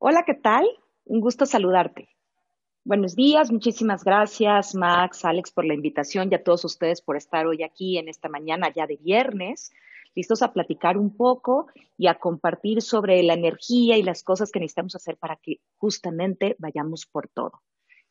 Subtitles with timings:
[0.00, 0.64] Hola, ¿qué tal?
[1.06, 2.08] Un gusto saludarte.
[2.84, 7.48] Buenos días, muchísimas gracias Max, Alex por la invitación y a todos ustedes por estar
[7.48, 9.72] hoy aquí en esta mañana ya de viernes,
[10.14, 11.66] listos a platicar un poco
[11.96, 16.54] y a compartir sobre la energía y las cosas que necesitamos hacer para que justamente
[16.60, 17.60] vayamos por todo.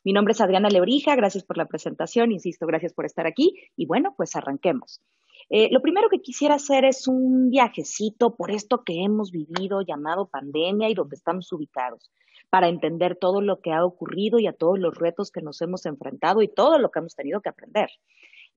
[0.04, 3.86] Mi nombre es Adriana Leorija, gracias por la presentación, insisto, gracias por estar aquí y
[3.86, 5.02] bueno, pues arranquemos.
[5.50, 10.28] Eh, lo primero que quisiera hacer es un viajecito por esto que hemos vivido llamado
[10.28, 12.12] pandemia y donde estamos ubicados,
[12.50, 15.86] para entender todo lo que ha ocurrido y a todos los retos que nos hemos
[15.86, 17.90] enfrentado y todo lo que hemos tenido que aprender.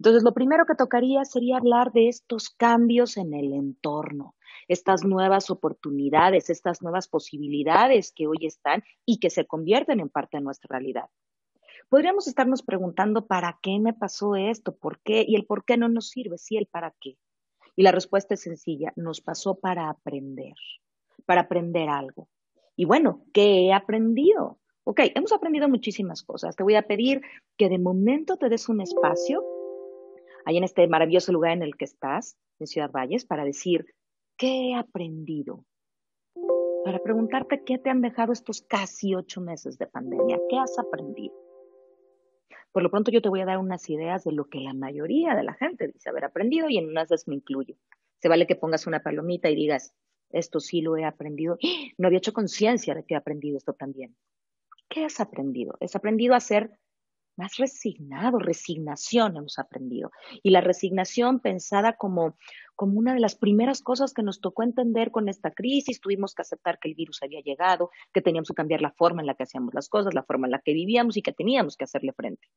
[0.00, 4.34] Entonces, lo primero que tocaría sería hablar de estos cambios en el entorno,
[4.66, 10.38] estas nuevas oportunidades, estas nuevas posibilidades que hoy están y que se convierten en parte
[10.38, 11.10] de nuestra realidad
[11.90, 14.76] podríamos estarnos preguntando, ¿para qué me pasó esto?
[14.76, 15.24] ¿Por qué?
[15.28, 17.18] Y el por qué no nos sirve, sí el para qué.
[17.76, 20.54] Y la respuesta es sencilla, nos pasó para aprender,
[21.26, 22.28] para aprender algo.
[22.76, 24.60] Y bueno, ¿qué he aprendido?
[24.84, 26.56] Ok, hemos aprendido muchísimas cosas.
[26.56, 27.22] Te voy a pedir
[27.58, 29.48] que de momento te des un espacio
[30.44, 33.86] ahí en este maravilloso lugar en el que estás, en Ciudad Valles, para decir,
[34.36, 35.64] ¿qué he aprendido?
[36.82, 41.34] Para preguntarte qué te han dejado estos casi ocho meses de pandemia, ¿qué has aprendido?
[42.72, 45.34] Por lo pronto yo te voy a dar unas ideas de lo que la mayoría
[45.34, 47.74] de la gente dice haber aprendido y en unas veces me incluyo.
[48.18, 49.92] Se vale que pongas una palomita y digas,
[50.30, 51.58] esto sí lo he aprendido.
[51.98, 54.16] No había hecho conciencia de que he aprendido esto también.
[54.88, 55.76] ¿Qué has aprendido?
[55.80, 56.70] Has aprendido a ser
[57.36, 60.10] más resignado, resignación hemos aprendido.
[60.42, 62.36] Y la resignación pensada como,
[62.80, 66.40] como una de las primeras cosas que nos tocó entender con esta crisis, tuvimos que
[66.40, 69.42] aceptar que el virus había llegado, que teníamos que cambiar la forma en la que
[69.42, 72.48] hacíamos las cosas, la forma en la que vivíamos y que teníamos que hacerle frente.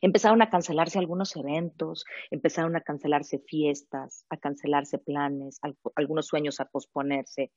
[0.00, 5.60] Empezaron a cancelarse algunos eventos, empezaron a cancelarse fiestas, a cancelarse planes,
[5.94, 7.52] algunos sueños a posponerse.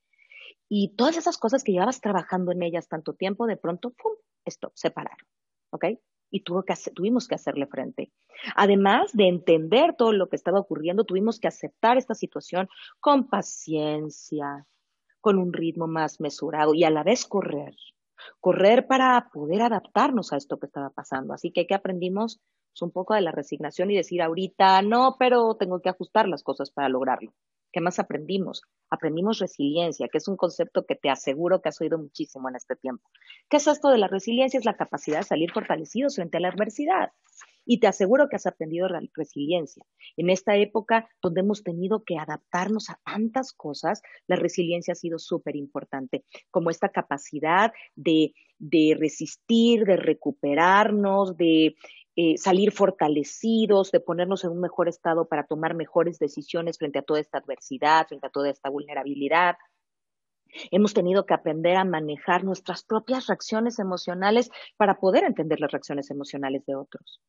[0.68, 4.12] Y todas esas cosas que llevabas trabajando en ellas tanto tiempo, de pronto, ¡pum!,
[4.44, 5.26] esto, se pararon.
[5.70, 5.86] ¿Ok?
[6.30, 8.12] Y tuvimos que hacerle frente.
[8.54, 12.68] Además de entender todo lo que estaba ocurriendo, tuvimos que aceptar esta situación
[13.00, 14.66] con paciencia,
[15.20, 17.74] con un ritmo más mesurado y a la vez correr.
[18.40, 21.34] Correr para poder adaptarnos a esto que estaba pasando.
[21.34, 22.40] Así que, ¿qué aprendimos?
[22.72, 26.42] Pues un poco de la resignación y decir ahorita, no, pero tengo que ajustar las
[26.42, 27.32] cosas para lograrlo.
[27.76, 28.62] ¿Qué más aprendimos?
[28.88, 32.74] Aprendimos resiliencia, que es un concepto que te aseguro que has oído muchísimo en este
[32.74, 33.06] tiempo.
[33.50, 34.56] ¿Qué es esto de la resiliencia?
[34.56, 37.10] Es la capacidad de salir fortalecidos frente a la adversidad.
[37.66, 39.84] Y te aseguro que has aprendido resiliencia.
[40.16, 45.18] En esta época donde hemos tenido que adaptarnos a tantas cosas, la resiliencia ha sido
[45.18, 51.76] súper importante, como esta capacidad de, de resistir, de recuperarnos, de
[52.16, 57.02] eh, salir fortalecidos, de ponernos en un mejor estado para tomar mejores decisiones frente a
[57.02, 59.56] toda esta adversidad, frente a toda esta vulnerabilidad.
[60.70, 66.10] Hemos tenido que aprender a manejar nuestras propias reacciones emocionales para poder entender las reacciones
[66.10, 67.20] emocionales de otros.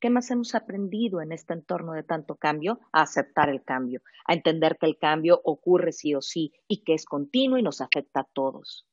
[0.00, 2.80] ¿Qué más hemos aprendido en este entorno de tanto cambio?
[2.92, 6.94] A aceptar el cambio, a entender que el cambio ocurre sí o sí y que
[6.94, 8.86] es continuo y nos afecta a todos.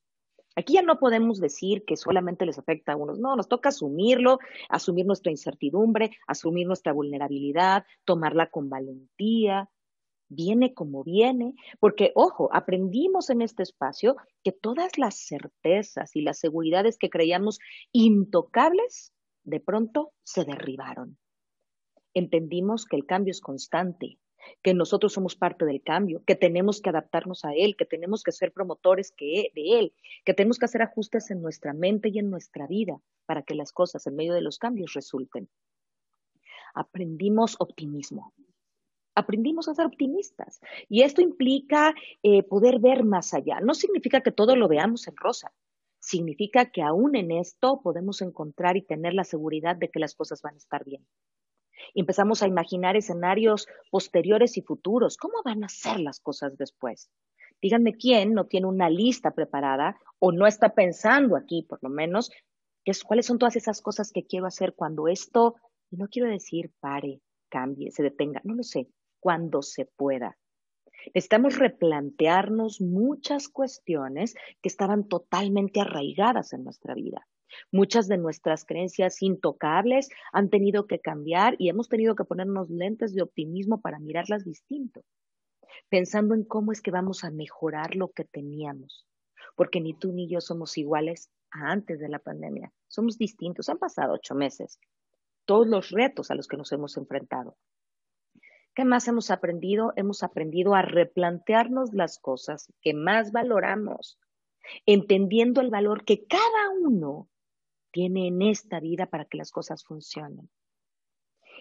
[0.55, 4.39] Aquí ya no podemos decir que solamente les afecta a unos, no, nos toca asumirlo,
[4.69, 9.69] asumir nuestra incertidumbre, asumir nuestra vulnerabilidad, tomarla con valentía,
[10.29, 16.39] viene como viene, porque, ojo, aprendimos en este espacio que todas las certezas y las
[16.39, 17.59] seguridades que creíamos
[17.91, 21.17] intocables, de pronto se derribaron.
[22.13, 24.17] Entendimos que el cambio es constante,
[24.61, 28.31] que nosotros somos parte del cambio, que tenemos que adaptarnos a él, que tenemos que
[28.31, 32.67] ser promotores de él, que tenemos que hacer ajustes en nuestra mente y en nuestra
[32.67, 35.49] vida para que las cosas en medio de los cambios resulten.
[36.73, 38.33] Aprendimos optimismo.
[39.15, 43.61] Aprendimos a ser optimistas y esto implica eh, poder ver más allá.
[43.61, 45.53] No significa que todo lo veamos en rosa,
[45.99, 50.41] significa que aún en esto podemos encontrar y tener la seguridad de que las cosas
[50.41, 51.05] van a estar bien
[51.93, 55.17] empezamos a imaginar escenarios posteriores y futuros.
[55.17, 57.09] ¿Cómo van a ser las cosas después?
[57.61, 62.31] Díganme quién no tiene una lista preparada o no está pensando aquí, por lo menos,
[62.83, 65.55] es, cuáles son todas esas cosas que quiero hacer cuando esto,
[65.89, 68.87] y no quiero decir pare, cambie, se detenga, no lo sé,
[69.19, 70.37] cuando se pueda.
[71.13, 77.27] Necesitamos replantearnos muchas cuestiones que estaban totalmente arraigadas en nuestra vida.
[77.71, 83.13] Muchas de nuestras creencias intocables han tenido que cambiar y hemos tenido que ponernos lentes
[83.13, 85.03] de optimismo para mirarlas distinto,
[85.89, 89.05] pensando en cómo es que vamos a mejorar lo que teníamos,
[89.55, 93.77] porque ni tú ni yo somos iguales a antes de la pandemia, somos distintos, han
[93.77, 94.79] pasado ocho meses,
[95.45, 97.57] todos los retos a los que nos hemos enfrentado.
[98.73, 99.93] ¿Qué más hemos aprendido?
[99.95, 104.19] Hemos aprendido a replantearnos las cosas que más valoramos,
[104.85, 107.29] entendiendo el valor que cada uno
[107.95, 110.49] tiene en esta vida para que las cosas funcionen.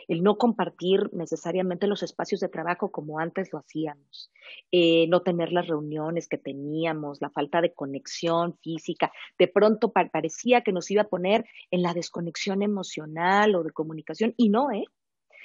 [0.09, 4.33] El no compartir necesariamente los espacios de trabajo como antes lo hacíamos,
[4.73, 10.63] eh, no tener las reuniones que teníamos, la falta de conexión física, de pronto parecía
[10.63, 14.87] que nos iba a poner en la desconexión emocional o de comunicación y no, ¿eh?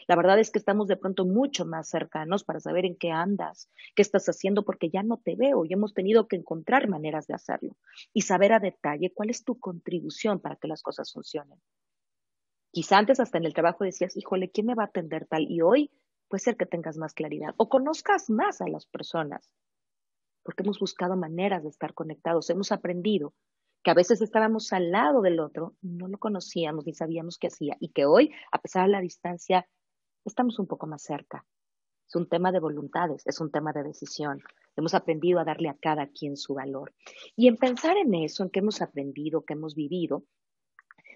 [0.10, 3.70] La verdad es que estamos de pronto mucho más cercanos para saber en qué andas,
[3.96, 7.36] qué estás haciendo, porque ya no te veo y hemos tenido que encontrar maneras de
[7.36, 7.78] hacerlo
[8.12, 11.62] y saber a detalle cuál es tu contribución para que las cosas funcionen.
[12.72, 15.44] Quizá antes hasta en el trabajo decías, híjole, ¿quién me va a atender tal?
[15.48, 15.92] Y hoy
[16.28, 19.54] puede ser que tengas más claridad o conozcas más a las personas,
[20.42, 23.36] porque hemos buscado maneras de estar conectados, hemos aprendido
[23.84, 27.78] que a veces estábamos al lado del otro, no lo conocíamos ni sabíamos qué hacía,
[27.80, 29.68] y que hoy, a pesar de la distancia,
[30.26, 31.46] estamos un poco más cerca.
[32.08, 34.42] Es un tema de voluntades, es un tema de decisión.
[34.76, 36.94] Hemos aprendido a darle a cada quien su valor.
[37.36, 40.24] Y en pensar en eso, en que hemos aprendido, que hemos vivido,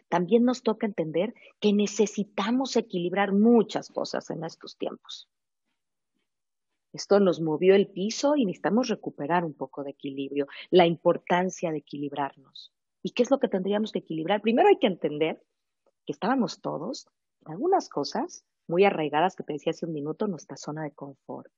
[0.07, 5.27] también nos toca entender que necesitamos equilibrar muchas cosas en estos tiempos.
[6.91, 11.79] Esto nos movió el piso y necesitamos recuperar un poco de equilibrio, la importancia de
[11.79, 12.71] equilibrarnos.
[13.01, 14.41] ¿Y qué es lo que tendríamos que equilibrar?
[14.41, 15.41] Primero hay que entender
[16.05, 17.07] que estábamos todos
[17.43, 21.51] en algunas cosas muy arraigadas que te decía hace un minuto, nuestra zona de confort.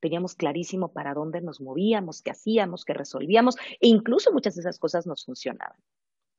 [0.00, 4.78] Teníamos clarísimo para dónde nos movíamos, qué hacíamos, qué resolvíamos, e incluso muchas de esas
[4.78, 5.78] cosas nos funcionaban.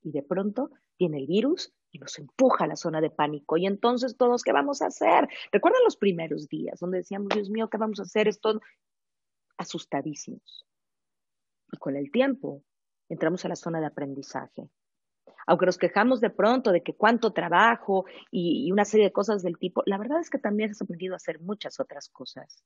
[0.04, 3.58] Y de pronto viene el virus y nos empuja a la zona de pánico.
[3.58, 5.28] Y entonces todos, ¿qué vamos a hacer?
[5.52, 8.28] ¿Recuerdan los primeros días donde decíamos, Dios mío, ¿qué vamos a hacer?
[8.28, 8.62] Esto
[9.58, 10.66] asustadísimos.
[11.72, 12.64] Y con el tiempo
[13.10, 14.70] entramos a la zona de aprendizaje
[15.48, 19.58] aunque nos quejamos de pronto de que cuánto trabajo y, una serie de cosas del
[19.58, 22.64] tipo, la verdad es que también has aprendido a hacer muchas otras cosas.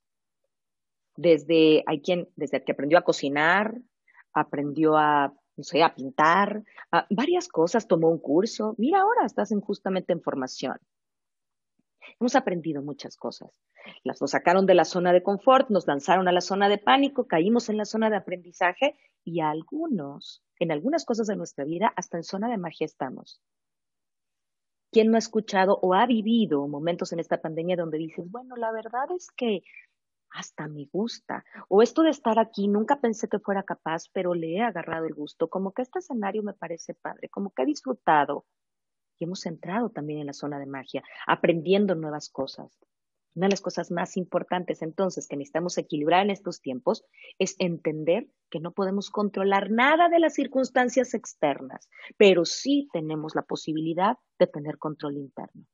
[1.16, 3.80] Desde, hay quien, desde que aprendió a cocinar,
[4.34, 6.64] aprendió a, no sé, a pintar,
[7.12, 8.74] varias cosas, tomó un curso.
[8.80, 10.78] Mira, ahora estás en, justamente en formación.
[12.20, 13.52] Hemos aprendido muchas cosas.
[14.04, 17.28] Las nos sacaron de la zona de confort, nos lanzaron a la zona de pánico,
[17.28, 21.92] caímos en la zona de aprendizaje y a algunos en algunas cosas de nuestra vida,
[21.96, 23.42] hasta en zona de magia estamos.
[24.92, 28.72] ¿Quién no ha escuchado o ha vivido momentos en esta pandemia donde dices, bueno, la
[28.72, 29.64] verdad es que
[30.30, 31.44] hasta me gusta.
[31.68, 35.16] O esto de estar aquí, nunca pensé que fuera capaz, pero le he agarrado el
[35.16, 35.50] gusto.
[35.50, 38.46] Como que este escenario me parece padre, como que he disfrutado.
[39.18, 42.78] Y hemos entrado también en la zona de magia, aprendiendo nuevas cosas.
[43.34, 47.06] Una de las cosas más importantes entonces que necesitamos equilibrar en estos tiempos
[47.40, 53.44] es entender que no podemos controlar nada de las circunstancias externas, pero sí tenemos la
[53.44, 55.66] posibilidad de tener control interno.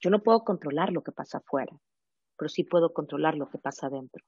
[0.00, 1.76] Yo no puedo controlar lo que pasa afuera,
[2.38, 4.24] pero sí puedo controlar lo que pasa adentro.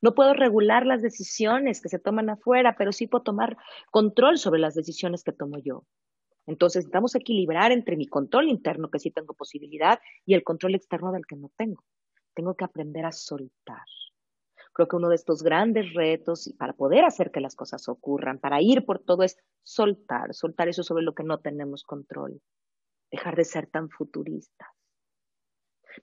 [0.00, 3.56] No puedo regular las decisiones que se toman afuera, pero sí puedo tomar
[3.90, 5.84] control sobre las decisiones que tomo yo.
[6.50, 11.12] Entonces, necesitamos equilibrar entre mi control interno, que sí tengo posibilidad, y el control externo
[11.12, 11.84] del que no tengo.
[12.34, 13.84] Tengo que aprender a soltar.
[14.72, 18.60] Creo que uno de estos grandes retos para poder hacer que las cosas ocurran, para
[18.60, 22.40] ir por todo, es soltar, soltar eso sobre lo que no tenemos control,
[23.12, 24.68] dejar de ser tan futuristas.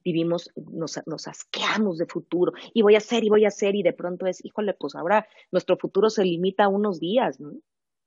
[0.03, 3.83] Vivimos, nos, nos asqueamos de futuro y voy a hacer y voy a hacer y
[3.83, 7.51] de pronto es, híjole, pues ahora nuestro futuro se limita a unos días, ¿no?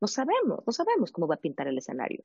[0.01, 2.25] No sabemos, no sabemos cómo va a pintar el escenario.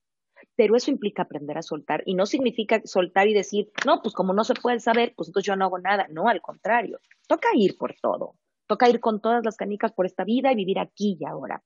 [0.55, 4.33] Pero eso implica aprender a soltar y no significa soltar y decir, no, pues como
[4.33, 6.07] no se puede saber, pues entonces yo no hago nada.
[6.09, 8.35] No, al contrario, toca ir por todo.
[8.67, 11.63] Toca ir con todas las canicas por esta vida y vivir aquí y ahora.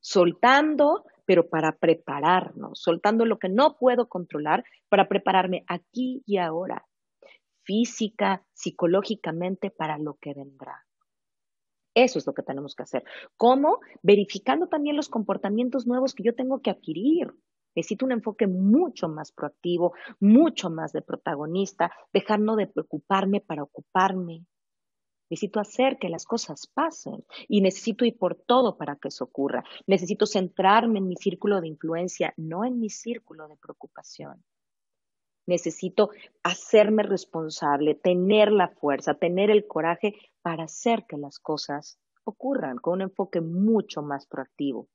[0.00, 6.86] Soltando, pero para prepararnos, soltando lo que no puedo controlar para prepararme aquí y ahora,
[7.64, 10.86] física, psicológicamente, para lo que vendrá.
[11.94, 13.04] Eso es lo que tenemos que hacer.
[13.36, 13.80] ¿Cómo?
[14.02, 17.32] Verificando también los comportamientos nuevos que yo tengo que adquirir.
[17.74, 24.44] Necesito un enfoque mucho más proactivo, mucho más de protagonista, dejarnos de preocuparme para ocuparme.
[25.30, 29.62] Necesito hacer que las cosas pasen y necesito ir por todo para que eso ocurra.
[29.86, 34.42] Necesito centrarme en mi círculo de influencia, no en mi círculo de preocupación.
[35.46, 36.10] Necesito
[36.42, 42.94] hacerme responsable, tener la fuerza, tener el coraje para hacer que las cosas ocurran con
[42.94, 44.88] un enfoque mucho más proactivo.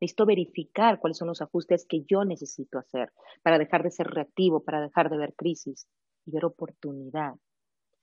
[0.00, 4.60] Necesito verificar cuáles son los ajustes que yo necesito hacer para dejar de ser reactivo,
[4.60, 5.88] para dejar de ver crisis
[6.24, 7.34] y ver oportunidad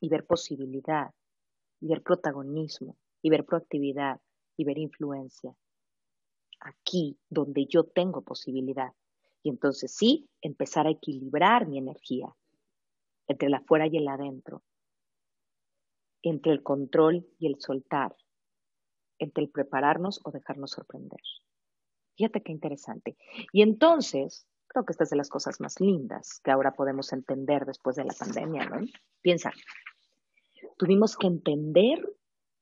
[0.01, 1.11] y ver posibilidad
[1.79, 4.19] y ver protagonismo y ver proactividad
[4.57, 5.55] y ver influencia.
[6.59, 8.91] Aquí donde yo tengo posibilidad.
[9.45, 12.35] Y entonces sí, empezar a equilibrar mi energía
[13.27, 14.63] entre el afuera y el adentro,
[16.23, 18.15] entre el control y el soltar,
[19.19, 21.19] entre el prepararnos o dejarnos sorprender.
[22.17, 23.17] Fíjate qué interesante.
[23.53, 27.65] Y entonces, creo que esta es de las cosas más lindas que ahora podemos entender
[27.67, 28.87] después de la pandemia, ¿no?
[29.21, 29.53] Piensa,
[30.79, 32.03] tuvimos que entender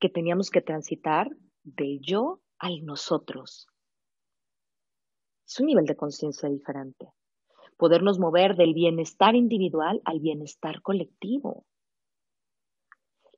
[0.01, 1.29] que teníamos que transitar
[1.63, 3.69] del yo al nosotros.
[5.45, 7.11] Es un nivel de conciencia diferente.
[7.77, 11.65] Podernos mover del bienestar individual al bienestar colectivo.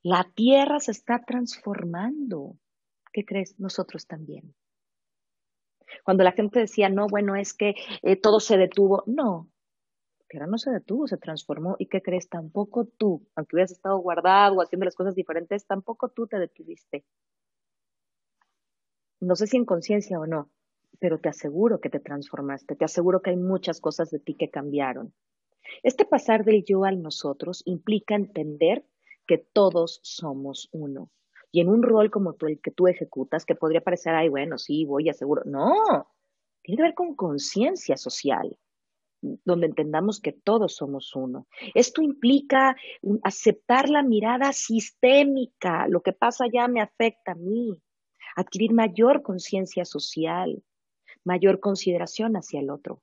[0.02, 2.56] La tierra se está transformando.
[3.12, 3.58] ¿Qué crees?
[3.58, 4.54] Nosotros también.
[6.04, 9.02] Cuando la gente decía, no, bueno, es que eh, todo se detuvo.
[9.06, 9.48] No,
[10.28, 11.76] tierra no se detuvo, se transformó.
[11.78, 12.28] ¿Y qué crees?
[12.28, 17.04] Tampoco tú, aunque hubieras estado guardado o haciendo las cosas diferentes, tampoco tú te detuviste.
[19.20, 20.50] No sé si en conciencia o no,
[20.98, 24.50] pero te aseguro que te transformaste, te aseguro que hay muchas cosas de ti que
[24.50, 25.12] cambiaron.
[25.82, 28.84] Este pasar del yo al nosotros implica entender
[29.26, 31.10] que todos somos uno.
[31.52, 34.84] Y en un rol como el que tú ejecutas, que podría parecer, ay, bueno, sí,
[34.84, 35.42] voy, aseguro.
[35.44, 35.74] No,
[36.62, 38.58] tiene que ver con conciencia social,
[39.22, 41.46] donde entendamos que todos somos uno.
[41.74, 42.76] Esto implica
[43.22, 47.80] aceptar la mirada sistémica, lo que pasa ya me afecta a mí,
[48.36, 50.62] adquirir mayor conciencia social,
[51.26, 53.02] mayor consideración hacia el otro.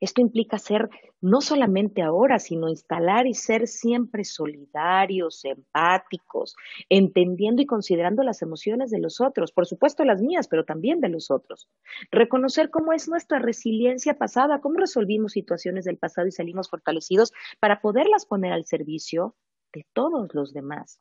[0.00, 0.88] Esto implica ser
[1.20, 6.56] no solamente ahora, sino instalar y ser siempre solidarios, empáticos,
[6.88, 11.08] entendiendo y considerando las emociones de los otros, por supuesto las mías, pero también de
[11.08, 11.68] los otros.
[12.10, 17.80] Reconocer cómo es nuestra resiliencia pasada, cómo resolvimos situaciones del pasado y salimos fortalecidos para
[17.80, 19.34] poderlas poner al servicio
[19.72, 21.00] de todos los demás.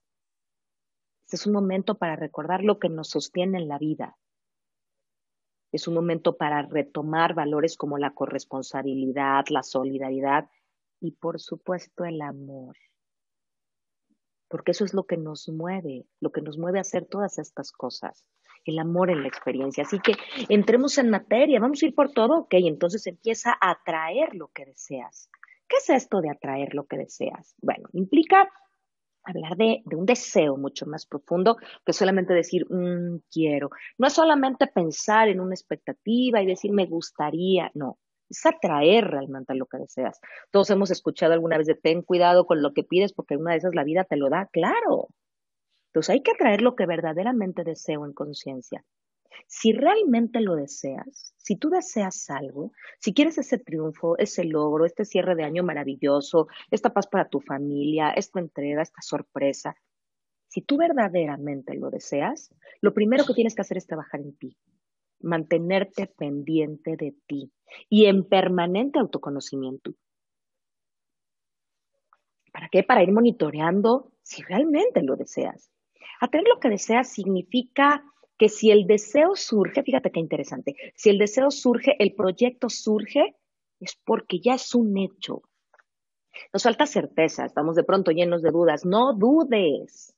[1.26, 4.18] Este es un momento para recordar lo que nos sostiene en la vida,
[5.72, 10.50] es un momento para retomar valores como la corresponsabilidad, la solidaridad
[11.00, 12.76] y por supuesto el amor.
[14.48, 17.72] Porque eso es lo que nos mueve, lo que nos mueve a hacer todas estas
[17.72, 18.26] cosas.
[18.66, 19.84] El amor en la experiencia.
[19.84, 20.14] Así que
[20.50, 24.66] entremos en materia, vamos a ir por todo, ok, entonces empieza a atraer lo que
[24.66, 25.30] deseas.
[25.68, 27.56] ¿Qué es esto de atraer lo que deseas?
[27.62, 28.50] Bueno, implica
[29.24, 33.70] hablar de, un deseo mucho más profundo que solamente decir, mm, quiero.
[33.98, 37.98] No es solamente pensar en una expectativa y decir, me gustaría, no.
[38.30, 40.20] Es atraer realmente a lo que deseas.
[40.52, 43.58] Todos hemos escuchado alguna vez de ten cuidado con lo que pides porque una de
[43.58, 45.08] esas la vida te lo da, claro.
[45.90, 48.84] Entonces hay que atraer lo que verdaderamente deseo en conciencia.
[49.48, 55.06] Si realmente lo deseas, si tú deseas algo, si quieres ese triunfo, ese logro, este
[55.06, 59.76] cierre de año maravilloso, esta paz para tu familia, esta entrega, esta sorpresa,
[60.50, 64.58] si tú verdaderamente lo deseas, lo primero que tienes que hacer es trabajar en ti,
[65.22, 67.52] mantenerte pendiente de ti
[67.88, 69.94] y en permanente autoconocimiento.
[72.52, 72.84] ¿Para qué?
[72.84, 75.72] Para ir monitoreando si realmente lo deseas.
[76.20, 78.04] Atraer lo que deseas significa
[78.40, 83.36] que si el deseo surge, fíjate qué interesante, si el deseo surge, el proyecto surge,
[83.82, 85.44] es porque ya es un hecho.
[86.54, 88.86] Nos falta certeza, estamos de pronto llenos de dudas.
[88.86, 90.16] No dudes.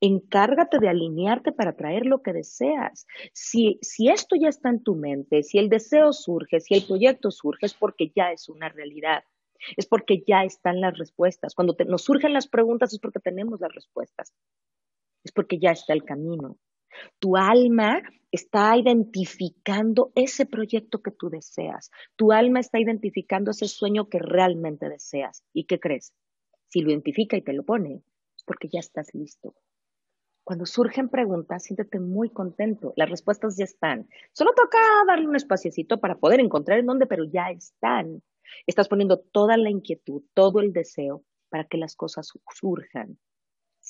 [0.00, 3.06] Encárgate de alinearte para traer lo que deseas.
[3.32, 7.30] Si, si esto ya está en tu mente, si el deseo surge, si el proyecto
[7.30, 9.22] surge, es porque ya es una realidad.
[9.76, 11.54] Es porque ya están las respuestas.
[11.54, 14.34] Cuando nos surgen las preguntas es porque tenemos las respuestas.
[15.22, 16.58] Es porque ya está el camino.
[17.18, 21.90] Tu alma está identificando ese proyecto que tú deseas.
[22.16, 25.44] Tu alma está identificando ese sueño que realmente deseas.
[25.52, 26.14] ¿Y qué crees?
[26.68, 28.02] Si lo identifica y te lo pone,
[28.36, 29.54] es porque ya estás listo.
[30.44, 32.92] Cuando surgen preguntas, siéntete muy contento.
[32.96, 34.08] Las respuestas ya están.
[34.32, 38.22] Solo toca darle un espaciecito para poder encontrar en dónde, pero ya están.
[38.66, 43.18] Estás poniendo toda la inquietud, todo el deseo para que las cosas surjan.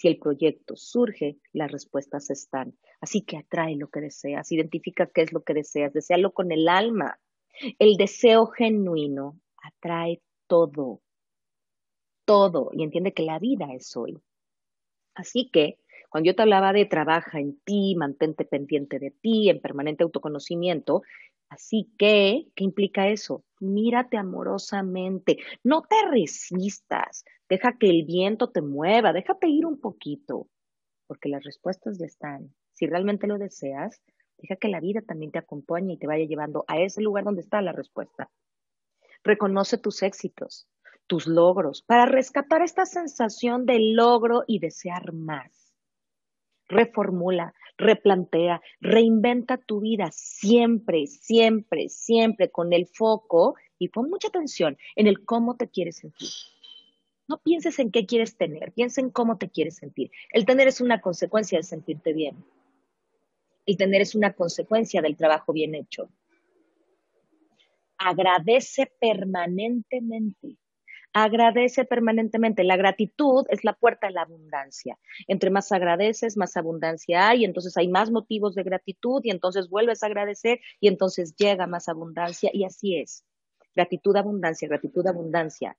[0.02, 2.76] Si el proyecto surge, las respuestas están.
[3.00, 6.68] Así que atrae lo que deseas, identifica qué es lo que deseas, desealo con el
[6.68, 7.20] alma.
[7.78, 11.02] El deseo genuino atrae todo,
[12.24, 14.20] todo, y entiende que la vida es hoy.
[15.14, 15.78] Así que
[16.10, 21.02] cuando yo te hablaba de trabaja en ti, mantente pendiente de ti, en permanente autoconocimiento,
[21.52, 23.44] así que, ¿qué implica eso?
[23.60, 30.48] Mírate amorosamente, no te resistas, Deja que el viento te mueva, déjate ir un poquito,
[31.06, 32.54] porque las respuestas ya están.
[32.72, 34.00] Si realmente lo deseas,
[34.38, 37.42] deja que la vida también te acompañe y te vaya llevando a ese lugar donde
[37.42, 38.30] está la respuesta.
[39.22, 40.66] Reconoce tus éxitos,
[41.06, 45.61] tus logros, para rescatar esta sensación de logro y desear más.
[46.72, 54.78] Reformula, replantea, reinventa tu vida siempre, siempre, siempre con el foco y pon mucha atención
[54.96, 56.30] en el cómo te quieres sentir.
[57.28, 60.10] No pienses en qué quieres tener, piensa en cómo te quieres sentir.
[60.32, 62.42] El tener es una consecuencia de sentirte bien.
[63.66, 66.08] El tener es una consecuencia del trabajo bien hecho.
[67.98, 70.56] Agradece permanentemente.
[71.12, 72.64] Agradece permanentemente.
[72.64, 74.98] La gratitud es la puerta a la abundancia.
[75.28, 80.02] Entre más agradeces, más abundancia hay, entonces hay más motivos de gratitud y entonces vuelves
[80.02, 83.24] a agradecer y entonces llega más abundancia y así es.
[83.74, 85.76] Gratitud, abundancia, gratitud, abundancia.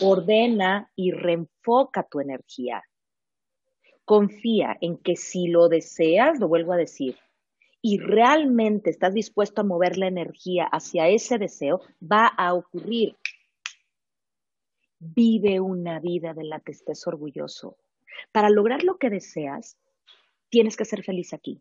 [0.00, 2.84] Ordena y reenfoca tu energía.
[4.04, 7.16] Confía en que si lo deseas, lo vuelvo a decir,
[7.86, 13.14] y realmente estás dispuesto a mover la energía hacia ese deseo, va a ocurrir.
[15.06, 17.76] Vive una vida de la que estés orgulloso.
[18.32, 19.76] Para lograr lo que deseas,
[20.48, 21.60] tienes que ser feliz aquí.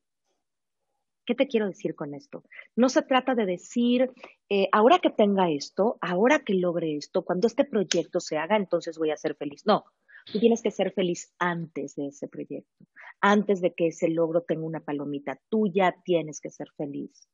[1.25, 2.45] ¿Qué te quiero decir con esto?
[2.75, 4.11] No se trata de decir,
[4.49, 8.97] eh, ahora que tenga esto, ahora que logre esto, cuando este proyecto se haga, entonces
[8.97, 9.65] voy a ser feliz.
[9.65, 9.83] No,
[10.31, 12.85] tú tienes que ser feliz antes de ese proyecto,
[13.19, 15.37] antes de que ese logro tenga una palomita.
[15.49, 17.27] Tú ya tienes que ser feliz.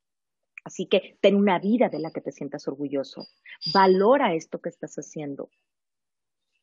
[0.63, 3.27] Así que ten una vida de la que te sientas orgulloso.
[3.73, 5.49] Valora esto que estás haciendo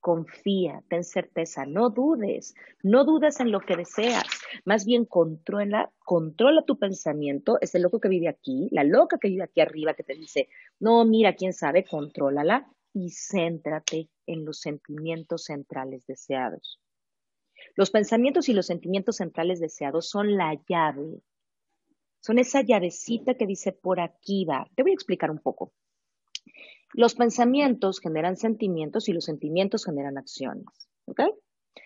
[0.06, 4.22] confía, ten certeza, no dudes, no dudes en lo que deseas,
[4.64, 9.42] más bien controla, controla tu pensamiento, ese loco que vive aquí, la loca que vive
[9.42, 10.48] aquí arriba que te dice,
[10.78, 16.80] no, mira, quién sabe, contrólala y céntrate en los sentimientos centrales deseados.
[17.74, 21.20] Los pensamientos y los sentimientos centrales deseados son la llave,
[22.20, 24.70] son esa llavecita que dice por aquí va.
[24.76, 25.72] Te voy a explicar un poco.
[26.96, 30.64] Los pensamientos generan sentimientos y los sentimientos generan acciones.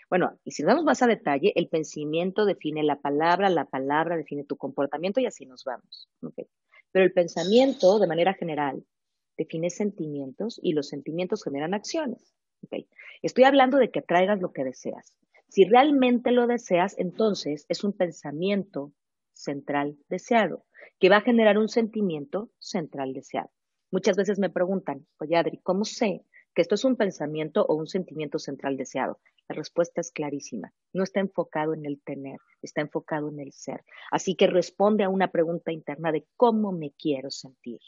[0.08, 4.44] Bueno, y si damos más a detalle, el pensamiento define la palabra, la palabra define
[4.44, 6.08] tu comportamiento y así nos vamos.
[6.92, 8.84] Pero el pensamiento, de manera general,
[9.36, 12.32] define sentimientos y los sentimientos generan acciones.
[13.20, 15.18] Estoy hablando de que traigas lo que deseas.
[15.48, 18.92] Si realmente lo deseas, entonces es un pensamiento
[19.32, 20.64] central deseado,
[21.00, 23.50] que va a generar un sentimiento central deseado.
[23.90, 26.24] Muchas veces me preguntan, oye Adri, ¿cómo sé
[26.54, 29.20] que esto es un pensamiento o un sentimiento central deseado?
[29.48, 30.72] La respuesta es clarísima.
[30.92, 33.84] No está enfocado en el tener, está enfocado en el ser.
[34.12, 37.80] Así que responde a una pregunta interna de cómo me quiero sentir.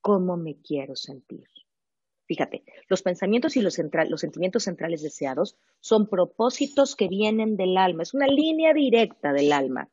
[0.00, 1.46] ¿Cómo me quiero sentir?
[2.24, 8.02] Fíjate, los pensamientos y los, los, sentimientos centrales deseados son propósitos que vienen del alma,
[8.02, 9.90] es una línea directa del alma.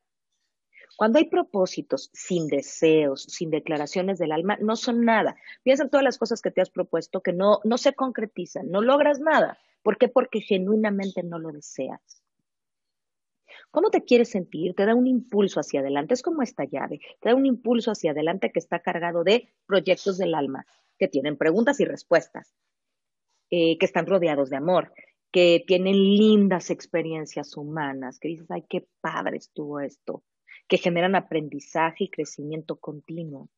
[0.96, 5.36] Cuando hay propósitos sin deseos, sin declaraciones del alma, no son nada.
[5.64, 8.82] Piensa en todas las cosas que te has propuesto que no, no se concretizan, no
[8.82, 9.58] logras nada.
[9.84, 10.08] ¿Por qué?
[10.08, 12.24] Porque genuinamente no lo deseas.
[13.72, 14.74] ¿Cómo te quieres sentir?
[14.74, 16.14] Te da un impulso hacia adelante.
[16.14, 17.02] Es como esta llave.
[17.20, 20.66] Te da un impulso hacia adelante que está cargado de proyectos del alma,
[20.98, 22.56] que tienen preguntas y respuestas,
[23.50, 24.94] eh, que están rodeados de amor,
[25.30, 30.24] que tienen lindas experiencias humanas, que dices, ay, qué padre estuvo esto
[30.68, 33.50] que generan aprendizaje y crecimiento continuo,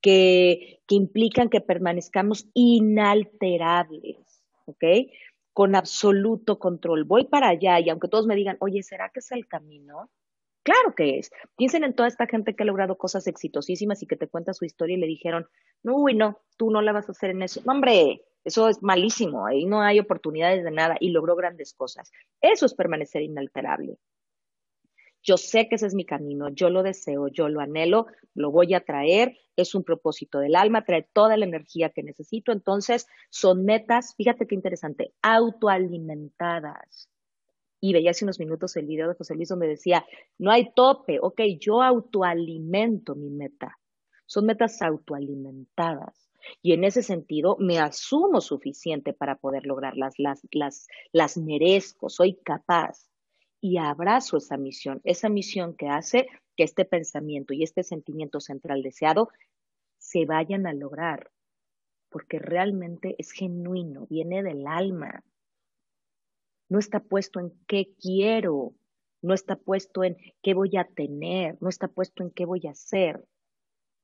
[0.00, 4.84] que, que implican que permanezcamos inalterables, ¿ok?
[5.52, 7.04] Con absoluto control.
[7.04, 10.10] Voy para allá y aunque todos me digan, oye, ¿será que es el camino?
[10.64, 11.30] Claro que es.
[11.56, 14.64] Piensen en toda esta gente que ha logrado cosas exitosísimas y que te cuenta su
[14.64, 15.46] historia y le dijeron,
[15.82, 17.60] no, uy, no, tú no la vas a hacer en eso.
[17.66, 22.10] No, hombre, eso es malísimo, ahí no hay oportunidades de nada y logró grandes cosas.
[22.40, 23.98] Eso es permanecer inalterable.
[25.24, 28.74] Yo sé que ese es mi camino, yo lo deseo, yo lo anhelo, lo voy
[28.74, 32.52] a traer, es un propósito del alma, trae toda la energía que necesito.
[32.52, 37.08] Entonces, son metas, fíjate qué interesante, autoalimentadas.
[37.80, 40.04] Y veía hace unos minutos el video de José Luis donde decía,
[40.36, 43.78] no hay tope, ok, yo autoalimento mi meta.
[44.26, 46.30] Son metas autoalimentadas.
[46.60, 52.34] Y en ese sentido, me asumo suficiente para poder lograrlas, las, las, las merezco, soy
[52.34, 53.08] capaz
[53.64, 58.82] y abrazo esa misión, esa misión que hace que este pensamiento y este sentimiento central
[58.82, 59.30] deseado
[59.96, 61.30] se vayan a lograr,
[62.10, 65.24] porque realmente es genuino, viene del alma.
[66.68, 68.74] No está puesto en qué quiero,
[69.22, 72.72] no está puesto en qué voy a tener, no está puesto en qué voy a
[72.72, 73.24] hacer,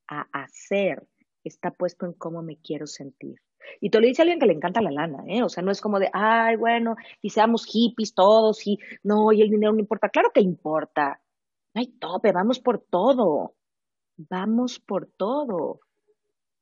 [0.08, 1.06] a hacer,
[1.44, 3.42] está puesto en cómo me quiero sentir.
[3.80, 5.42] Y te lo dice alguien que le encanta la lana, ¿eh?
[5.42, 9.42] O sea, no es como de, ay, bueno, y seamos hippies todos y no, y
[9.42, 10.08] el dinero no importa.
[10.08, 11.20] Claro que importa.
[11.74, 13.54] No hay tope, vamos por todo.
[14.16, 15.80] Vamos por todo.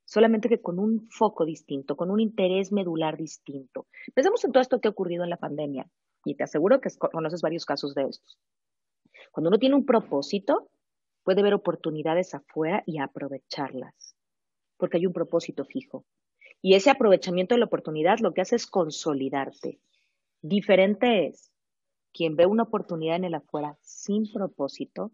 [0.05, 3.87] Solamente que con un foco distinto, con un interés medular distinto.
[4.15, 5.87] Pensemos en todo esto que ha ocurrido en la pandemia.
[6.25, 8.39] Y te aseguro que conoces varios casos de estos.
[9.33, 10.69] Cuando uno tiene un propósito,
[11.25, 14.17] puede ver oportunidades afuera y aprovecharlas.
[14.77, 16.05] Porque hay un propósito fijo.
[16.61, 19.81] Y ese aprovechamiento de la oportunidad lo que hace es consolidarte.
[20.43, 21.53] Diferente es
[22.13, 25.13] quien ve una oportunidad en el afuera sin propósito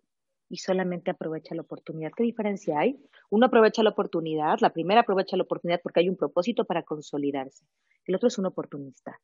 [0.49, 2.13] y solamente aprovecha la oportunidad.
[2.17, 2.99] ¿Qué diferencia hay?
[3.31, 7.67] Uno aprovecha la oportunidad, la primera aprovecha la oportunidad porque hay un propósito para consolidarse.
[8.07, 9.21] El otro es un oportunista.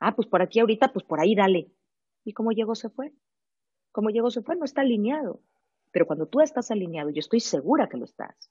[0.00, 1.70] Ah, pues por aquí ahorita, pues por ahí dale.
[2.24, 3.12] ¿Y cómo llegó se fue?
[3.92, 4.56] ¿Cómo llegó se fue?
[4.56, 5.40] No está alineado.
[5.92, 8.50] Pero cuando tú estás alineado, yo estoy segura que lo estás,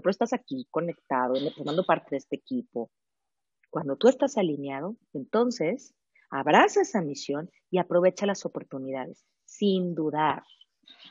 [0.00, 2.90] porque estás aquí conectado, formando parte de este equipo.
[3.70, 5.94] Cuando tú estás alineado, entonces
[6.30, 10.42] abraza esa misión y aprovecha las oportunidades, sin dudar.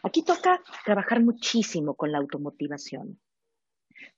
[0.04, 3.20] Aquí toca trabajar muchísimo con la automotivación,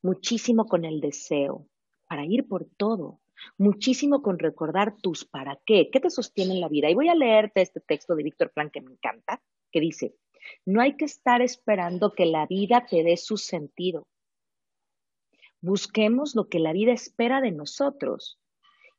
[0.01, 1.67] muchísimo con el deseo
[2.07, 3.19] para ir por todo,
[3.57, 6.89] muchísimo con recordar tus para qué, qué te sostiene en la vida.
[6.89, 10.15] Y voy a leerte este texto de Víctor Frank que me encanta, que dice,
[10.65, 14.07] no hay que estar esperando que la vida te dé su sentido.
[15.61, 18.39] Busquemos lo que la vida espera de nosotros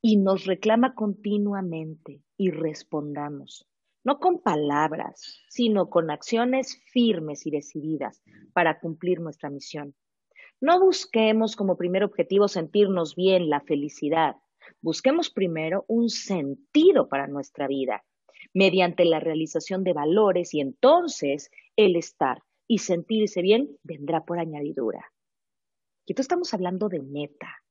[0.03, 3.67] y nos reclama continuamente y respondamos,
[4.05, 9.95] no con palabras, sino con acciones firmes y decididas para cumplir nuestra misión.
[10.61, 14.37] No busquemos como primer objetivo sentirnos bien, la felicidad.
[14.81, 18.05] Busquemos primero un sentido para nuestra vida
[18.55, 25.13] mediante la realización de valores y entonces el estar y sentirse bien vendrá por añadidura.
[26.13, 27.63] Entonces estamos hablando de meta,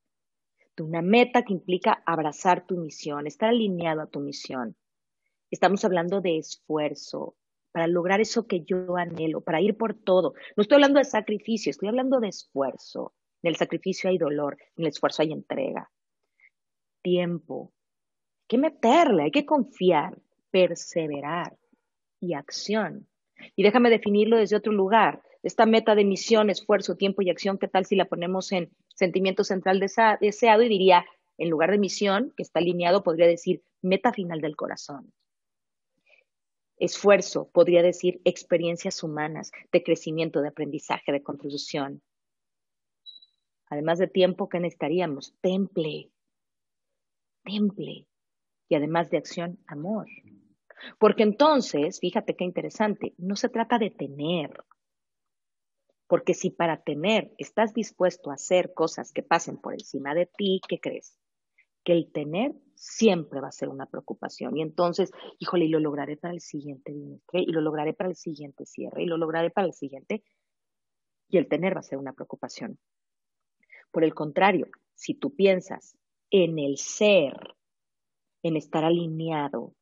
[0.76, 4.76] de una meta que implica abrazar tu misión, estar alineado a tu misión.
[5.50, 7.36] Estamos hablando de esfuerzo
[7.72, 10.34] para lograr eso que yo anhelo, para ir por todo.
[10.56, 13.14] No estoy hablando de sacrificio, estoy hablando de esfuerzo.
[13.42, 15.92] En el sacrificio hay dolor, en el esfuerzo hay entrega.
[17.02, 17.74] Tiempo.
[18.42, 20.18] Hay que meterle, hay que confiar
[20.56, 21.58] perseverar
[22.22, 23.10] y acción.
[23.58, 25.22] Y déjame definirlo desde otro lugar.
[25.46, 29.44] Esta meta de misión, esfuerzo, tiempo y acción, ¿qué tal si la ponemos en sentimiento
[29.44, 31.06] central deseado y diría,
[31.38, 35.14] en lugar de misión, que está alineado, podría decir meta final del corazón?
[36.78, 42.02] Esfuerzo, podría decir experiencias humanas de crecimiento, de aprendizaje, de contribución.
[43.70, 45.36] Además de tiempo, ¿qué necesitaríamos?
[45.42, 46.10] Temple.
[47.44, 48.08] Temple.
[48.68, 50.08] Y además de acción, amor.
[50.98, 54.50] Porque entonces, fíjate qué interesante, no se trata de tener.
[56.08, 60.62] Porque si para tener estás dispuesto a hacer cosas que pasen por encima de ti,
[60.68, 61.18] ¿qué crees?
[61.84, 64.56] Que el tener siempre va a ser una preocupación.
[64.58, 68.16] Y entonces, híjole, y lo lograré para el siguiente bimestre, y lo lograré para el
[68.16, 70.24] siguiente cierre, y lo lograré para el siguiente.
[71.30, 72.78] Y el tener va a ser una preocupación.
[73.92, 75.98] Por el contrario, si tú piensas
[76.30, 77.56] en el ser,
[78.44, 79.74] en estar alineado,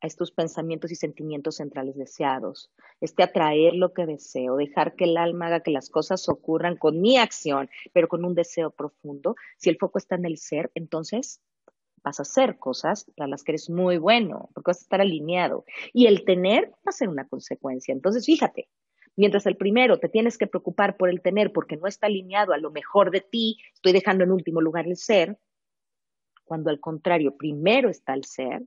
[0.00, 5.16] a estos pensamientos y sentimientos centrales deseados, este atraer lo que deseo, dejar que el
[5.16, 9.36] alma haga que las cosas ocurran con mi acción, pero con un deseo profundo.
[9.56, 11.40] Si el foco está en el ser, entonces
[12.02, 15.64] vas a hacer cosas para las que eres muy bueno, porque vas a estar alineado.
[15.92, 17.92] Y el tener va a ser una consecuencia.
[17.92, 18.68] Entonces, fíjate,
[19.16, 22.58] mientras el primero te tienes que preocupar por el tener porque no está alineado a
[22.58, 25.38] lo mejor de ti, estoy dejando en último lugar el ser,
[26.44, 28.62] cuando al contrario, primero está el ser,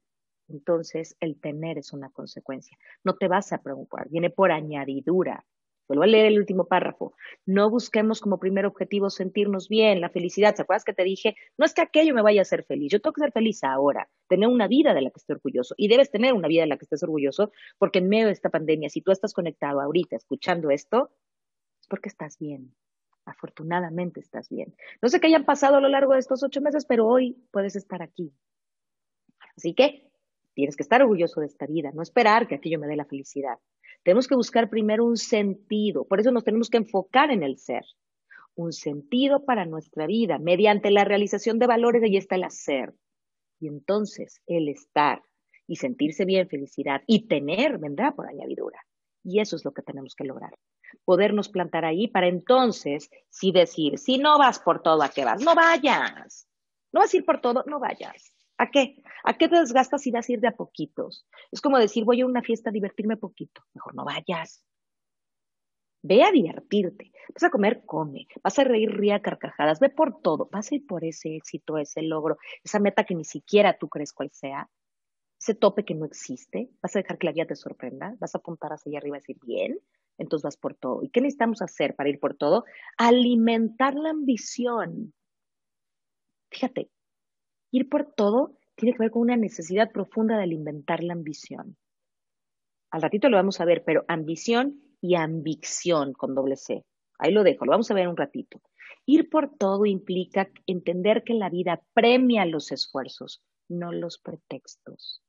[0.50, 2.78] entonces el tener es una consecuencia.
[3.04, 5.46] No te vas a preocupar, viene por añadidura.
[5.90, 7.16] Vuelvo a leer el último párrafo.
[7.48, 10.54] No busquemos como primer objetivo sentirnos bien, la felicidad.
[10.54, 11.36] ¿Te acuerdas que te dije?
[11.58, 12.92] No es que aquello me vaya a hacer feliz.
[12.92, 15.74] Yo tengo que ser feliz ahora, tener una vida de la que estoy orgulloso.
[15.78, 18.52] Y debes tener una vida de la que estés orgulloso, porque en medio de esta
[18.52, 21.10] pandemia, si tú estás conectado ahorita escuchando esto,
[21.82, 22.76] es porque estás bien.
[23.26, 24.76] Afortunadamente estás bien.
[25.02, 27.76] No sé qué hayan pasado a lo largo de estos ocho meses, pero hoy puedes
[27.76, 28.32] estar aquí.
[29.58, 30.09] Así que
[30.60, 33.60] Tienes que estar orgulloso de esta vida, no esperar que aquello me dé la felicidad.
[34.04, 37.86] Tenemos que buscar primero un sentido, por eso nos tenemos que enfocar en el ser.
[38.56, 42.93] Un sentido para nuestra vida, mediante la realización de valores, ahí está el hacer.
[43.62, 45.22] Y entonces el estar
[45.65, 48.86] y sentirse bien, felicidad y tener vendrá por añadidura.
[49.24, 50.54] Y eso es lo que tenemos que lograr.
[51.06, 55.41] Podernos plantar ahí para entonces sí decir, si no vas por todo, ¿a qué vas?
[55.41, 56.50] No vayas.
[56.91, 58.34] No vas a ir por todo, no vayas.
[58.60, 59.02] ¿A qué?
[59.24, 61.26] ¿A qué te desgastas si vas a ir de a poquitos?
[61.50, 63.63] Es como decir, voy a una fiesta a divertirme poquito.
[63.74, 64.62] Mejor no vayas.
[66.02, 67.12] Ve a divertirte.
[67.34, 68.28] Vas a comer, come.
[68.43, 69.80] Vas a reír, ría carcajadas.
[69.80, 70.50] Ve por todo.
[70.52, 74.12] Vas a ir por ese éxito, ese logro, esa meta que ni siquiera tú crees
[74.12, 74.69] cuál sea.
[75.39, 76.69] Ese tope que no existe.
[76.82, 78.15] Vas a dejar que la vida te sorprenda.
[78.19, 79.80] Vas a apuntar hacia allá arriba y decir, bien,
[80.17, 81.02] entonces vas por todo.
[81.02, 82.65] ¿Y qué necesitamos hacer para ir por todo?
[82.98, 85.13] Alimentar la ambición.
[86.52, 86.89] Fíjate,
[87.71, 91.77] Ir por todo tiene que ver con una necesidad profunda de alimentar la ambición.
[92.91, 96.86] Al ratito lo vamos a ver, pero ambición y ambición con doble C.
[97.19, 98.62] Ahí lo dejo, lo vamos a ver un ratito.
[99.05, 105.21] Ir por todo implica entender que la vida premia los esfuerzos, no los pretextos.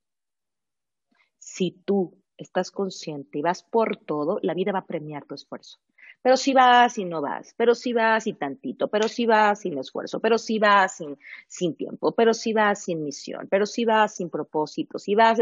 [1.38, 5.78] Si tú estás consciente y vas por todo, la vida va a premiar tu esfuerzo.
[6.22, 9.78] Pero si vas y no vas, pero si vas y tantito, pero si vas sin
[9.78, 14.14] esfuerzo, pero si vas sin, sin tiempo, pero si vas sin misión, pero si vas
[14.14, 15.40] sin propósito, si vas...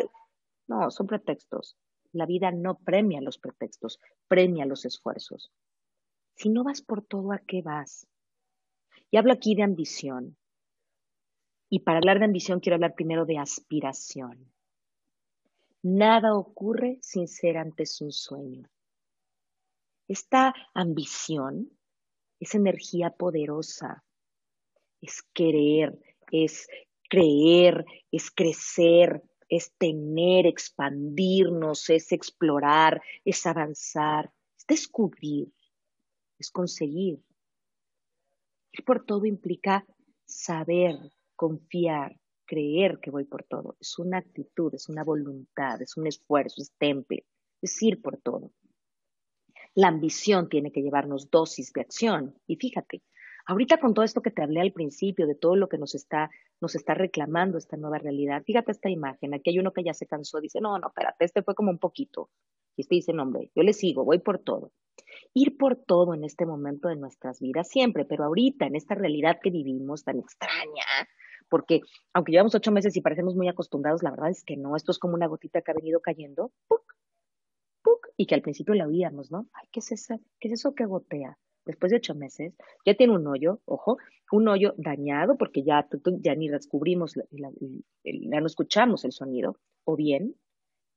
[0.69, 1.77] No, son pretextos.
[2.12, 5.51] La vida no premia los pretextos, premia los esfuerzos.
[6.35, 8.07] Si no vas por todo, ¿a qué vas?
[9.11, 10.37] Y hablo aquí de ambición.
[11.69, 14.53] Y para hablar de ambición quiero hablar primero de aspiración.
[15.83, 18.69] Nada ocurre sin ser antes un sueño.
[20.09, 21.71] Esta ambición
[22.40, 24.05] es energía poderosa,
[25.03, 25.99] es querer,
[26.33, 26.66] es
[27.11, 35.53] creer, es crecer, es tener, expandirnos, es explorar, es avanzar, es descubrir,
[36.38, 37.23] es conseguir.
[38.73, 39.87] Ir por todo implica
[40.25, 40.97] saber,
[41.37, 43.77] confiar, creer que voy por todo.
[43.79, 47.27] Es una actitud, es una voluntad, es un esfuerzo, es temple,
[47.61, 48.53] es ir por todo.
[49.79, 52.35] La ambición tiene que llevarnos dosis de acción.
[52.49, 53.01] Y fíjate,
[53.47, 56.31] ahorita con todo esto que te hablé al principio, de todo lo que nos está,
[56.61, 59.35] nos está reclamando esta nueva realidad, fíjate esta imagen.
[59.35, 61.79] Aquí hay uno que ya se cansó, dice, no, no, espérate, este fue como un
[61.79, 62.29] poquito.
[62.75, 64.73] Y este dice, no, hombre, yo le sigo, voy por todo.
[65.33, 69.38] Ir por todo en este momento de nuestras vidas siempre, pero ahorita, en esta realidad
[69.41, 71.07] que vivimos tan extraña,
[71.49, 71.83] porque
[72.14, 74.99] aunque llevamos ocho meses y parecemos muy acostumbrados, la verdad es que no, esto es
[74.99, 76.83] como una gotita que ha venido cayendo, ¡puc!
[78.18, 79.46] Y que al principio la oíamos, ¿no?
[79.54, 80.20] Ay, ¿qué es, eso?
[80.40, 81.38] ¿qué es eso que gotea?
[81.64, 82.54] Después de ocho meses,
[82.85, 83.98] ya tiene un hoyo, ojo,
[84.33, 85.87] un hoyo dañado porque ya,
[86.20, 90.35] ya ni descubrimos, ya no escuchamos el sonido, o bien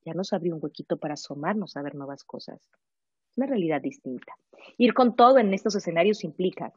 [0.03, 2.59] ya nos abrió un huequito para asomarnos a ver nuevas cosas.
[3.37, 4.33] Una realidad distinta.
[4.77, 6.73] Ir con todo en estos escenarios implica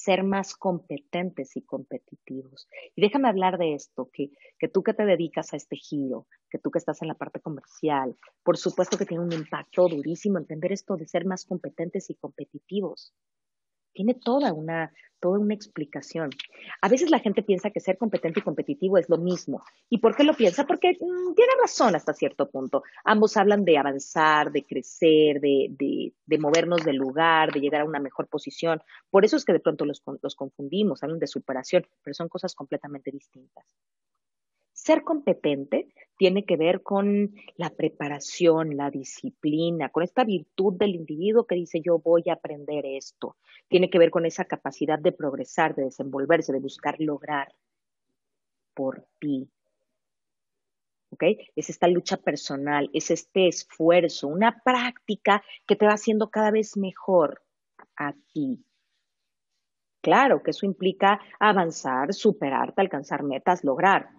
[0.00, 2.66] ser más competentes y competitivos.
[2.96, 6.58] Y déjame hablar de esto, que, que tú que te dedicas a este giro, que
[6.58, 10.72] tú que estás en la parte comercial, por supuesto que tiene un impacto durísimo entender
[10.72, 13.12] esto de ser más competentes y competitivos
[13.92, 16.30] tiene toda una, toda una explicación.
[16.80, 19.62] A veces la gente piensa que ser competente y competitivo es lo mismo.
[19.88, 20.66] ¿Y por qué lo piensa?
[20.66, 22.82] Porque mm, tiene razón hasta cierto punto.
[23.04, 27.84] Ambos hablan de avanzar, de crecer, de, de, de, movernos del lugar, de llegar a
[27.84, 28.82] una mejor posición.
[29.10, 32.54] Por eso es que de pronto los, los confundimos, hablan de superación, pero son cosas
[32.54, 33.64] completamente distintas.
[34.82, 41.46] Ser competente tiene que ver con la preparación, la disciplina, con esta virtud del individuo
[41.46, 43.36] que dice yo voy a aprender esto.
[43.68, 47.54] Tiene que ver con esa capacidad de progresar, de desenvolverse, de buscar lograr
[48.72, 49.50] por ti.
[51.10, 51.24] ¿Ok?
[51.56, 56.78] Es esta lucha personal, es este esfuerzo, una práctica que te va haciendo cada vez
[56.78, 57.42] mejor
[57.96, 58.64] a ti.
[60.00, 64.18] Claro que eso implica avanzar, superarte, alcanzar metas, lograr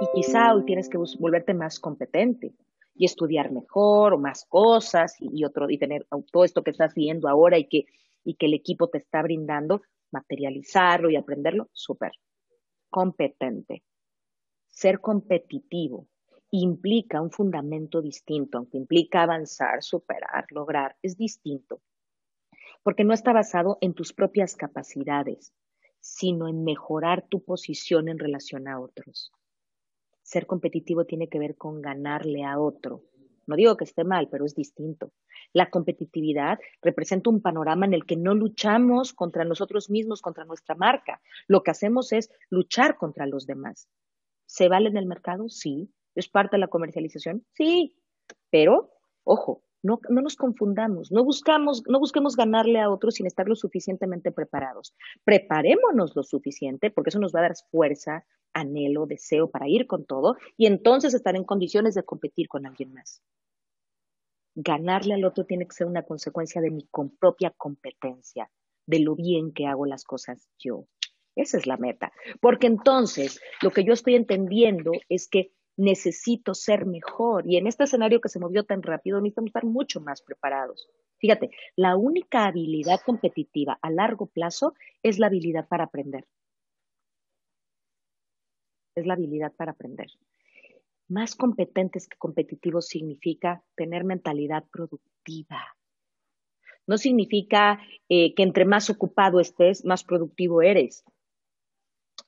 [0.00, 2.52] y quizá hoy tienes que volverte más competente
[2.94, 7.28] y estudiar mejor o más cosas y, otro y tener todo esto que estás viendo
[7.28, 7.86] ahora y que
[8.24, 12.12] y que el equipo te está brindando materializarlo y aprenderlo súper.
[12.88, 13.82] Competente.
[14.70, 16.08] Ser competitivo
[16.50, 21.82] implica un fundamento distinto aunque implica avanzar superar lograr es distinto.
[22.82, 25.52] Porque no está basado en tus propias capacidades
[26.00, 29.32] sino en mejorar tu posición en relación a otros
[30.24, 33.04] ser competitivo tiene que ver con ganarle a otro.
[33.46, 35.12] No digo que esté mal, pero es distinto.
[35.52, 40.74] La competitividad representa un panorama en el que no luchamos contra nosotros mismos, contra nuestra
[40.74, 41.20] marca.
[41.46, 43.88] Lo que hacemos es luchar contra los demás.
[44.46, 45.48] ¿Se vale en el mercado?
[45.48, 45.92] Sí.
[46.14, 47.44] ¿Es parte de la comercialización?
[47.52, 47.96] Sí.
[48.50, 48.92] Pero,
[49.24, 53.54] ojo, no, no, nos confundamos, no buscamos, no busquemos ganarle a otros sin estar lo
[53.54, 54.94] suficientemente preparados.
[55.24, 60.06] Preparémonos lo suficiente, porque eso nos va a dar fuerza, anhelo, deseo para ir con
[60.06, 63.22] todo, y entonces estar en condiciones de competir con alguien más.
[64.54, 68.50] Ganarle al otro tiene que ser una consecuencia de mi propia competencia,
[68.86, 70.86] de lo bien que hago las cosas yo.
[71.36, 72.10] Esa es la meta.
[72.40, 77.44] Porque entonces lo que yo estoy entendiendo es que necesito ser mejor.
[77.46, 80.88] Y en este escenario que se movió tan rápido, necesitamos estar mucho más preparados.
[81.18, 86.26] Fíjate, la única habilidad competitiva a largo plazo es la habilidad para aprender.
[88.94, 90.08] Es la habilidad para aprender.
[91.08, 95.76] Más competentes que competitivos significa tener mentalidad productiva.
[96.86, 101.04] No significa eh, que entre más ocupado estés, más productivo eres.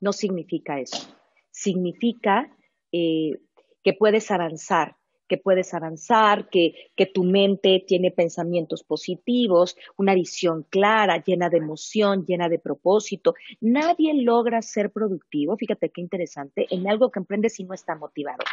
[0.01, 1.15] No significa eso.
[1.51, 2.51] Significa
[2.93, 3.39] eh,
[3.83, 4.97] que puedes avanzar,
[5.29, 11.59] que puedes avanzar, que, que, tu mente tiene pensamientos positivos, una visión clara, llena de
[11.59, 13.35] emoción, llena de propósito.
[13.61, 18.45] Nadie logra ser productivo, fíjate qué interesante, en algo que emprende si no está motivado.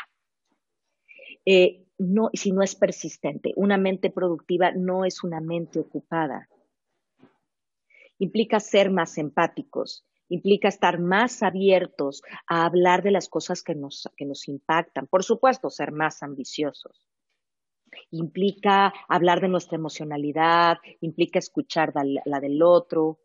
[1.45, 3.53] eh, no, si no es persistente.
[3.55, 6.49] Una mente productiva no es una mente ocupada.
[8.19, 14.09] Implica ser más empáticos, implica estar más abiertos a hablar de las cosas que nos,
[14.17, 15.05] que nos impactan.
[15.05, 17.07] Por supuesto, ser más ambiciosos.
[18.09, 21.93] Implica hablar de nuestra emocionalidad, implica escuchar
[22.25, 23.19] la del otro.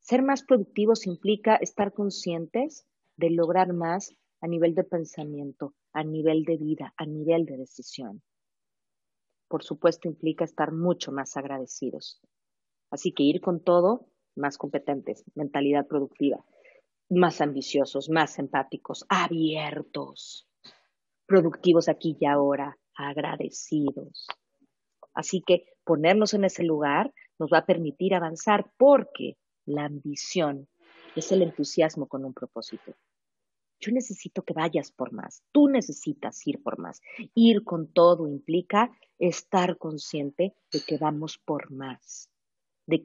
[0.00, 6.44] Ser más productivos implica estar conscientes de lograr más a nivel de pensamiento, a nivel
[6.44, 8.22] de vida, a nivel de decisión.
[9.48, 12.22] Por supuesto, implica estar mucho más agradecidos.
[12.90, 16.44] Así que ir con todo más competentes, mentalidad productiva,
[17.08, 20.48] más ambiciosos, más empáticos, abiertos,
[21.26, 24.26] productivos aquí y ahora, agradecidos.
[25.14, 30.68] Así que ponernos en ese lugar nos va a permitir avanzar porque la ambición
[31.14, 32.94] es el entusiasmo con un propósito.
[33.78, 37.02] Yo necesito que vayas por más, tú necesitas ir por más.
[37.34, 42.30] Ir con todo implica estar consciente de que vamos por más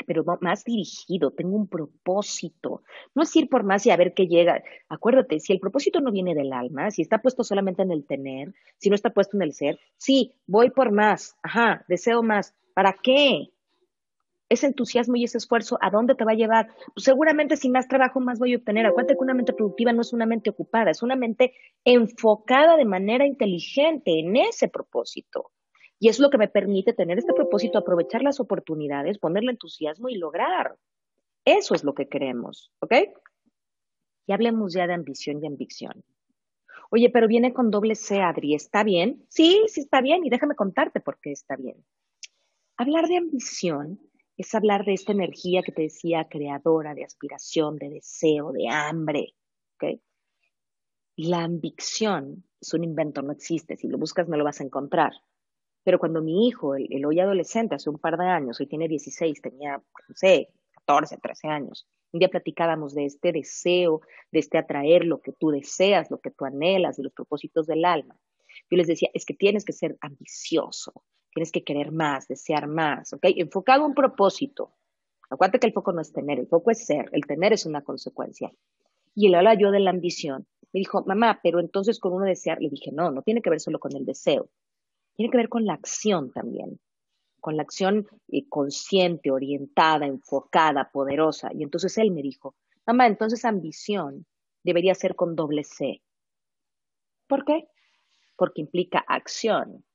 [0.06, 2.84] pero más dirigido, tengo un propósito.
[3.16, 4.64] No es ir por más y a ver qué llega.
[4.90, 8.54] Acuérdate, si el propósito no viene del alma, si está puesto solamente en el tener,
[8.78, 12.54] si no está puesto en el ser, sí, voy por más, ajá, deseo más.
[12.74, 13.50] ¿Para qué?
[14.50, 16.68] Ese entusiasmo y ese esfuerzo, ¿a dónde te va a llevar?
[16.94, 18.86] Pues seguramente si más trabajo, más voy a obtener.
[18.86, 21.54] Acuérdate que una mente productiva no es una mente ocupada, es una mente
[21.86, 25.52] enfocada de manera inteligente en ese propósito.
[26.02, 30.16] Y es lo que me permite tener este propósito, aprovechar las oportunidades, ponerle entusiasmo y
[30.16, 30.76] lograr.
[31.46, 32.94] Eso es lo que queremos, ¿ok?
[34.26, 36.04] Y hablemos ya de ambición y ambición.
[36.90, 39.24] Oye, pero viene con doble C, Adri, ¿está bien?
[39.30, 41.86] Sí, sí está bien y déjame contarte por qué está bien.
[42.78, 44.00] Hablar de ambición
[44.38, 49.36] es hablar de esta energía que te decía creadora, de aspiración, de deseo, de hambre,
[49.76, 50.02] ¿ok?
[51.18, 53.78] La ambición es un invento, no existe.
[53.78, 55.14] Si lo buscas no lo vas a encontrar.
[55.84, 59.42] Pero cuando mi hijo, el, hoy adolescente, hace un par de años, hoy tiene 16,
[59.42, 60.50] tenía, no sé,
[60.86, 65.50] 14, 13 años, un día platicábamos de este deseo, de este atraer lo que tú
[65.50, 68.20] deseas, lo que tú anhelas, de los propósitos del alma.
[68.70, 73.14] Yo les decía, es que tienes que ser ambicioso, tienes que querer más, desear más,
[73.14, 73.26] ¿ok?
[73.38, 74.74] Enfocado a un propósito.
[75.30, 77.82] Acuérdate que el foco no es tener, el foco es ser, el tener es una
[77.82, 78.52] consecuencia.
[79.16, 80.46] Y él habla yo de la ambición.
[80.74, 83.62] Me dijo, mamá, pero entonces con uno desear, le dije, no, no tiene que ver
[83.62, 84.50] solo con el deseo
[85.16, 86.80] tiene que ver con la acción también,
[87.40, 91.50] con la acción eh, consciente, orientada, enfocada, poderosa.
[91.54, 94.26] Y entonces él me dijo, mamá, entonces ambición
[94.64, 96.02] debería ser con doble C.
[97.28, 97.68] ¿Por qué?
[98.36, 99.86] Porque implica acción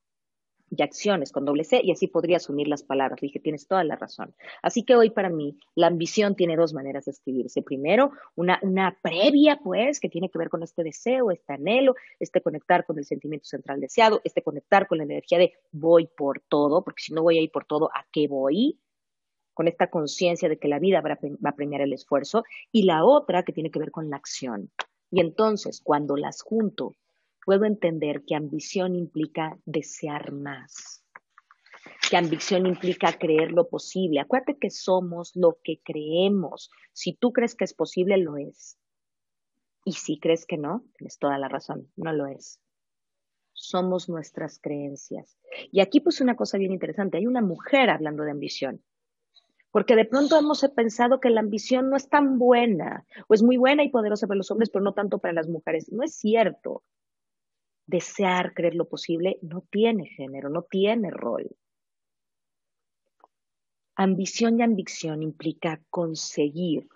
[0.70, 3.20] y acciones con doble C y así podrías unir las palabras.
[3.22, 4.34] Le dije, tienes toda la razón.
[4.62, 7.62] Así que hoy para mí la ambición tiene dos maneras de escribirse.
[7.62, 12.40] Primero, una, una previa, pues, que tiene que ver con este deseo, este anhelo, este
[12.40, 16.82] conectar con el sentimiento central deseado, este conectar con la energía de voy por todo,
[16.82, 18.80] porque si no voy a ir por todo, ¿a qué voy?
[19.54, 22.44] Con esta conciencia de que la vida va a premiar el esfuerzo.
[22.72, 24.70] Y la otra que tiene que ver con la acción.
[25.10, 26.94] Y entonces, cuando las junto
[27.46, 31.04] puedo entender que ambición implica desear más,
[32.10, 34.18] que ambición implica creer lo posible.
[34.18, 36.70] Acuérdate que somos lo que creemos.
[36.92, 38.76] Si tú crees que es posible, lo es.
[39.84, 42.60] Y si crees que no, tienes toda la razón, no lo es.
[43.52, 45.38] Somos nuestras creencias.
[45.70, 48.82] Y aquí pues una cosa bien interesante, hay una mujer hablando de ambición.
[49.70, 53.56] Porque de pronto hemos pensado que la ambición no es tan buena, o es muy
[53.56, 55.92] buena y poderosa para los hombres, pero no tanto para las mujeres.
[55.92, 56.82] No es cierto
[57.86, 61.56] desear creer lo posible no tiene género, no tiene rol.
[63.94, 66.88] Ambición y ambición implica conseguir,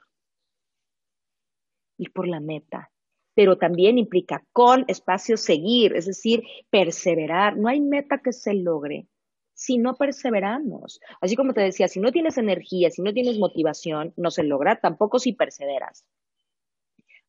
[1.97, 2.91] ir por la meta,
[3.35, 7.57] pero también implica con espacio seguir, es decir, perseverar.
[7.57, 9.07] No hay meta que se logre
[9.55, 11.01] si no perseveramos.
[11.21, 14.81] Así como te decía, si no tienes energía, si no tienes motivación, no se logra,
[14.81, 16.07] tampoco si perseveras.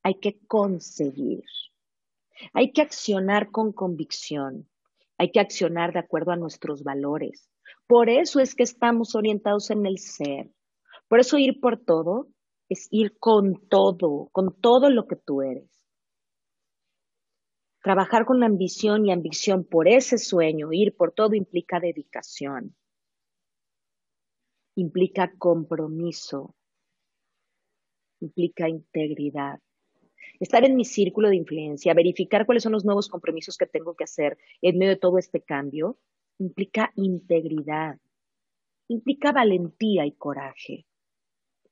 [0.04, 1.44] Hay que conseguir.
[2.54, 4.70] Hay que accionar con convicción,
[5.18, 7.50] hay que accionar de acuerdo a nuestros valores.
[7.88, 10.50] Por eso es que estamos orientados en el ser.
[11.08, 12.28] Por eso ir por todo
[12.70, 15.70] es ir con todo, con todo lo que tú eres.
[17.84, 22.76] Trabajar con ambición y ambición por ese sueño, ir por todo implica dedicación,
[24.76, 26.56] implica compromiso,
[28.20, 29.60] implica integridad
[30.42, 34.06] estar en mi círculo de influencia, verificar cuáles son los nuevos compromisos que tengo que
[34.06, 36.00] hacer en medio de todo este cambio,
[36.40, 38.00] implica integridad,
[38.88, 40.88] implica valentía y coraje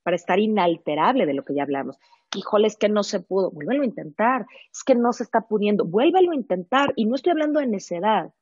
[0.04, 1.98] para estar inalterable de lo que ya hablamos.
[2.34, 5.84] híjole, es que no se pudo, vuélvelo a intentar, es que no se está pudiendo,
[5.84, 6.92] vuélvelo a intentar.
[6.94, 8.32] Y no estoy hablando de necedad,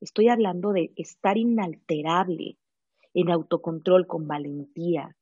[0.00, 2.58] estoy hablando de estar inalterable,
[3.14, 5.16] en autocontrol, con valentía.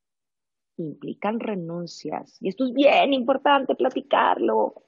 [0.76, 2.36] Implican renuncias.
[2.40, 4.84] Y esto es bien importante platicarlo.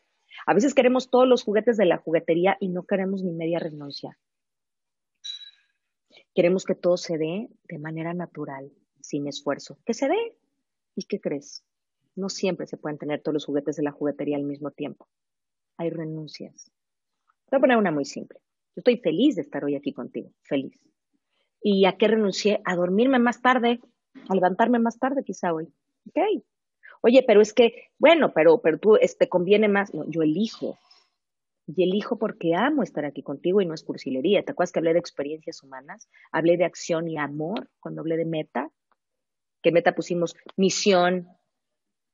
[0.46, 4.18] A veces queremos todos los juguetes de la juguetería y no queremos ni media renuncia.
[6.34, 8.70] Queremos que todo se dé de manera natural,
[9.00, 9.78] sin esfuerzo.
[9.86, 10.36] Que se dé.
[10.94, 11.64] ¿Y qué crees?
[12.14, 15.08] No siempre se pueden tener todos los juguetes de la juguetería al mismo tiempo.
[15.78, 16.70] Hay renuncias.
[17.50, 18.38] Voy a poner una muy simple.
[18.74, 20.78] Yo estoy feliz de estar hoy aquí contigo, feliz.
[21.62, 22.60] ¿Y a qué renuncié?
[22.64, 23.80] A dormirme más tarde,
[24.28, 25.72] a levantarme más tarde quizá hoy.
[26.08, 26.18] Ok.
[27.02, 29.94] Oye, pero es que, bueno, pero, pero tú, te este, conviene más.
[29.94, 30.78] No, yo elijo.
[31.66, 34.44] Y elijo porque amo estar aquí contigo y no es cursilería.
[34.44, 36.08] ¿Te acuerdas que hablé de experiencias humanas?
[36.30, 38.70] Hablé de acción y amor cuando hablé de meta.
[39.62, 41.28] Que meta pusimos misión,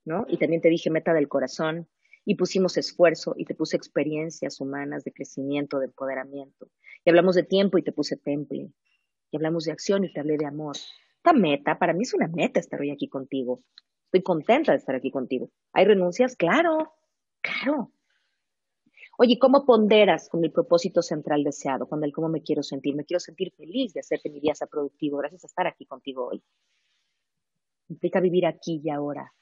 [0.04, 0.24] ¿no?
[0.28, 1.88] Y también te dije meta del corazón.
[2.24, 6.68] Y pusimos esfuerzo y te puse experiencias humanas de crecimiento, de empoderamiento.
[7.04, 8.72] Y hablamos de tiempo y te puse temple.
[9.30, 10.76] Y hablamos de acción y te hablé de amor.
[11.24, 13.62] Esta meta, para mí es una meta estar hoy aquí contigo.
[14.06, 15.50] Estoy contenta de estar aquí contigo.
[15.72, 16.34] ¿Hay renuncias?
[16.34, 16.94] Claro,
[17.40, 17.92] claro.
[19.18, 22.96] Oye, ¿cómo ponderas con el propósito central deseado, con el cómo me quiero sentir?
[22.96, 25.86] Me quiero sentir feliz de hacer que mi día sea productivo gracias a estar aquí
[25.86, 26.42] contigo hoy.
[27.88, 29.32] Implica vivir aquí y ahora.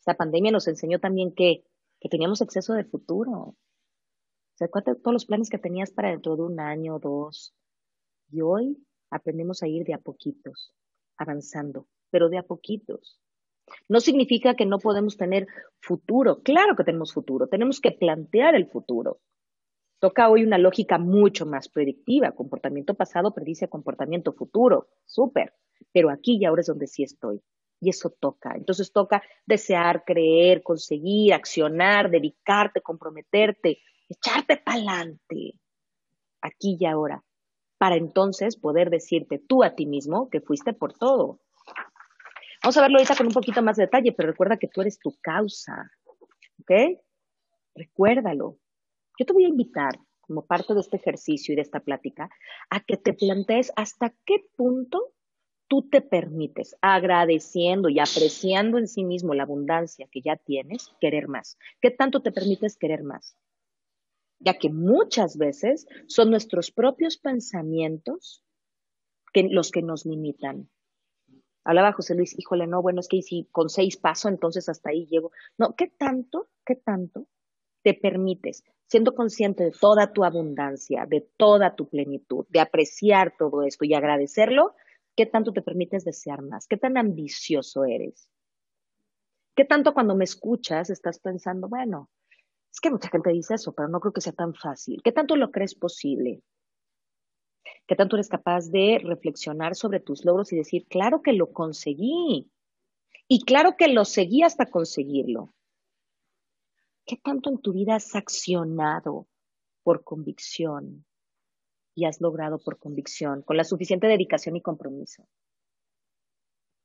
[0.00, 1.62] Esta pandemia nos enseñó también que,
[2.00, 3.54] que teníamos exceso de futuro.
[4.54, 7.54] ¿Se acuerdan de todos los planes que tenías para dentro de un año o dos?
[8.28, 10.74] Y hoy aprendemos a ir de a poquitos,
[11.16, 13.20] avanzando, pero de a poquitos.
[13.88, 15.46] No significa que no podemos tener
[15.80, 16.42] futuro.
[16.42, 17.46] Claro que tenemos futuro.
[17.46, 19.20] Tenemos que plantear el futuro.
[20.00, 22.32] Toca hoy una lógica mucho más predictiva.
[22.32, 24.88] Comportamiento pasado predice comportamiento futuro.
[25.04, 25.54] Súper.
[25.92, 27.40] Pero aquí y ahora es donde sí estoy.
[27.80, 28.54] Y eso toca.
[28.56, 35.54] Entonces toca desear, creer, conseguir, accionar, dedicarte, comprometerte, echarte para adelante.
[36.40, 37.22] Aquí y ahora.
[37.82, 41.40] Para entonces poder decirte tú a ti mismo que fuiste por todo
[42.62, 45.00] Vamos a verlo ahorita con un poquito más de detalle, pero recuerda que tú eres
[45.00, 45.90] tu causa.
[46.60, 47.00] ¿Ok?
[47.74, 48.60] Recuérdalo.
[49.18, 52.30] Yo te voy a invitar, como parte de este ejercicio y de esta plática,
[52.70, 55.12] a que te plantees hasta qué punto
[55.66, 61.26] tú te permites, agradeciendo y apreciando en sí mismo la abundancia que ya tienes, querer
[61.26, 61.58] más.
[61.80, 63.36] ¿Qué tanto te permites querer más?
[64.44, 68.44] Ya que muchas veces son nuestros propios pensamientos
[69.34, 70.68] los que nos limitan.
[71.64, 75.06] Hablaba José Luis, híjole, no, bueno, es que si con seis paso, entonces hasta ahí
[75.06, 75.30] llego.
[75.58, 77.28] No, ¿qué tanto, qué tanto
[77.82, 83.62] te permites, siendo consciente de toda tu abundancia, de toda tu plenitud, de apreciar todo
[83.62, 84.74] esto y agradecerlo,
[85.16, 86.66] qué tanto te permites desear más?
[86.66, 88.28] ¿Qué tan ambicioso eres?
[89.54, 92.10] ¿Qué tanto cuando me escuchas estás pensando, bueno,
[92.72, 95.02] es que mucha gente dice eso, pero no creo que sea tan fácil?
[95.02, 96.42] ¿Qué tanto lo crees posible?
[97.86, 102.50] ¿Qué tanto eres capaz de reflexionar sobre tus logros y decir, claro que lo conseguí?
[103.28, 105.52] Y claro que lo seguí hasta conseguirlo.
[107.04, 109.26] ¿Qué tanto en tu vida has accionado
[109.82, 111.04] por convicción
[111.94, 115.26] y has logrado por convicción, con la suficiente dedicación y compromiso?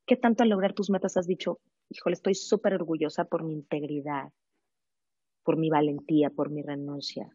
[0.06, 4.32] ¿Qué tanto al lograr tus metas has dicho, híjole, estoy súper orgullosa por mi integridad,
[5.48, 7.34] por mi valentía, por mi renuncia?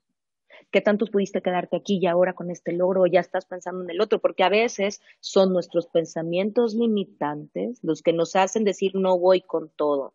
[0.70, 3.99] ¿Qué tanto pudiste quedarte aquí y ahora con este logro ya estás pensando en el
[4.01, 4.20] otro?
[4.20, 9.72] Porque a veces son nuestros pensamientos limitantes los que nos hacen decir no voy con
[9.76, 10.14] todo,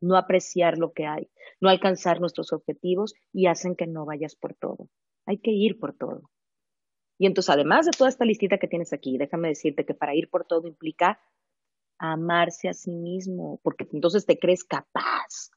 [0.00, 4.54] no apreciar lo que hay, no alcanzar nuestros objetivos y hacen que no vayas por
[4.54, 4.88] todo.
[5.24, 6.32] Hay que ir por todo.
[7.16, 10.28] Y entonces, además de toda esta listita que tienes aquí, déjame decirte que para ir
[10.30, 11.20] por todo implica
[11.96, 15.52] amarse a sí mismo, porque entonces te crees capaz,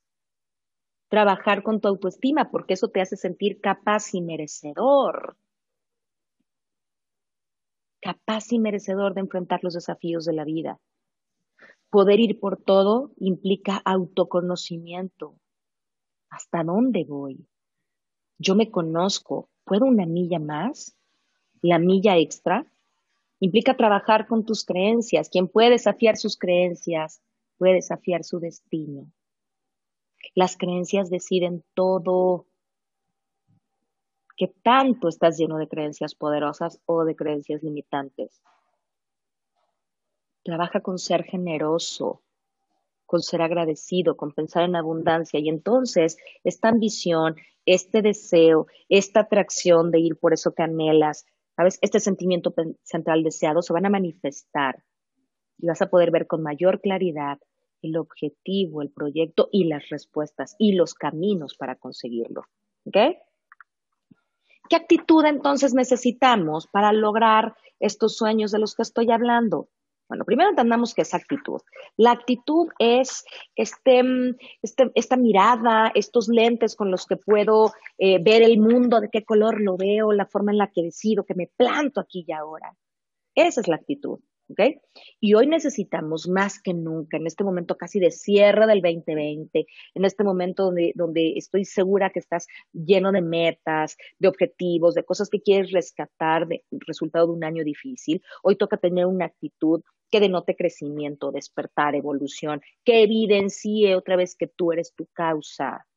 [1.14, 5.38] trabajar con tu autoestima, porque eso te hace sentir capaz y merecedor.
[8.02, 10.80] Capaz y merecedor de enfrentar los desafíos de la vida.
[11.92, 15.36] Poder ir por todo implica autoconocimiento.
[16.32, 17.46] ¿Hasta dónde voy?
[18.40, 19.50] Yo me conozco.
[19.66, 20.98] ¿Puedo una milla más?
[21.62, 22.66] ¿La milla extra?
[23.40, 25.30] Implica trabajar con tus creencias.
[25.30, 27.22] Quien puede desafiar sus creencias
[27.60, 29.12] puede desafiar su destino.
[30.36, 32.46] Las creencias deciden todo.
[34.36, 38.42] ¿Qué tanto estás lleno de creencias poderosas o de creencias limitantes?
[40.44, 42.22] Trabaja con ser generoso,
[43.06, 45.40] con ser agradecido, con pensar en abundancia.
[45.40, 51.78] Y entonces esta ambición, este deseo, esta atracción de ir por eso que anhelas, ¿sabes?
[51.82, 54.84] Este sentimiento central deseado se van a manifestar
[55.60, 57.40] y vas a poder ver con mayor claridad
[57.84, 62.44] el objetivo, el proyecto y las respuestas y los caminos para conseguirlo.
[62.86, 62.98] ¿Ok?
[64.70, 69.68] ¿Qué actitud entonces necesitamos para lograr estos sueños de los que estoy hablando?
[70.08, 71.62] Bueno, primero entendamos qué es actitud.
[71.98, 73.26] La actitud es
[73.56, 74.02] este,
[74.62, 79.24] este, esta mirada, estos lentes con los que puedo eh, ver el mundo, de qué
[79.24, 82.76] color lo veo, la forma en la que decido, que me planto aquí y ahora.
[83.36, 84.20] Esa es la actitud.
[84.54, 84.82] ¿Ok?
[85.20, 90.06] Y hoy necesitamos más que nunca, en este momento casi de cierre del 2020, en
[90.06, 95.30] este momento donde, donde estoy segura que estás lleno de metas, de objetivos, de cosas
[95.30, 99.82] que quieres rescatar de resultado de un año difícil, hoy toca tener una actitud
[100.12, 105.88] que denote crecimiento, despertar, evolución, que evidencie otra vez que tú eres tu causa,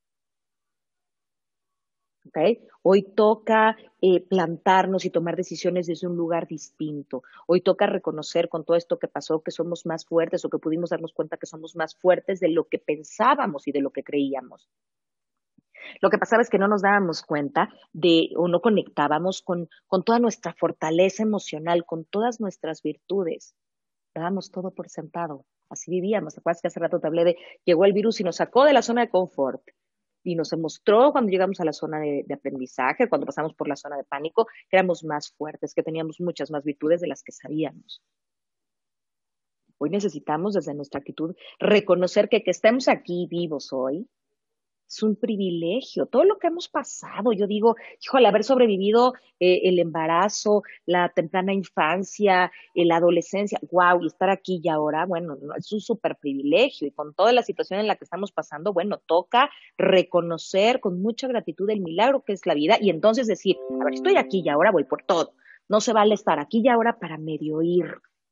[2.83, 7.23] Hoy toca eh, plantarnos y tomar decisiones desde un lugar distinto.
[7.47, 10.91] Hoy toca reconocer con todo esto que pasó que somos más fuertes o que pudimos
[10.91, 14.69] darnos cuenta que somos más fuertes de lo que pensábamos y de lo que creíamos.
[16.01, 20.03] Lo que pasaba es que no nos dábamos cuenta de o no conectábamos con, con
[20.03, 23.55] toda nuestra fortaleza emocional, con todas nuestras virtudes.
[24.15, 25.45] Dábamos todo por sentado.
[25.69, 26.35] Así vivíamos.
[26.35, 28.73] ¿Te acuerdas que hace rato te hablé de llegó el virus y nos sacó de
[28.73, 29.63] la zona de confort?
[30.27, 33.97] Y nos demostró cuando llegamos a la zona de, aprendizaje, cuando pasamos por la zona
[33.97, 38.03] de pánico, que éramos más fuertes, que teníamos muchas más virtudes de las que sabíamos.
[39.79, 44.09] Hoy necesitamos desde nuestra actitud reconocer que que estemos aquí vivos hoy
[44.89, 46.07] es un privilegio.
[46.07, 51.53] Todo lo que hemos pasado, yo digo, híjole, haber sobrevivido eh, el embarazo, la temprana
[51.53, 56.87] infancia, eh, la adolescencia, wow, y estar aquí y ahora, bueno, es un súper privilegio.
[56.87, 61.27] Y con toda la situación en la que estamos pasando, bueno, toca reconocer con mucha
[61.29, 64.49] gratitud el milagro que es la vida y entonces decir, a ver, estoy aquí y
[64.49, 65.35] ahora voy por todo.
[65.69, 67.87] No se vale estar aquí y ahora para medio ir.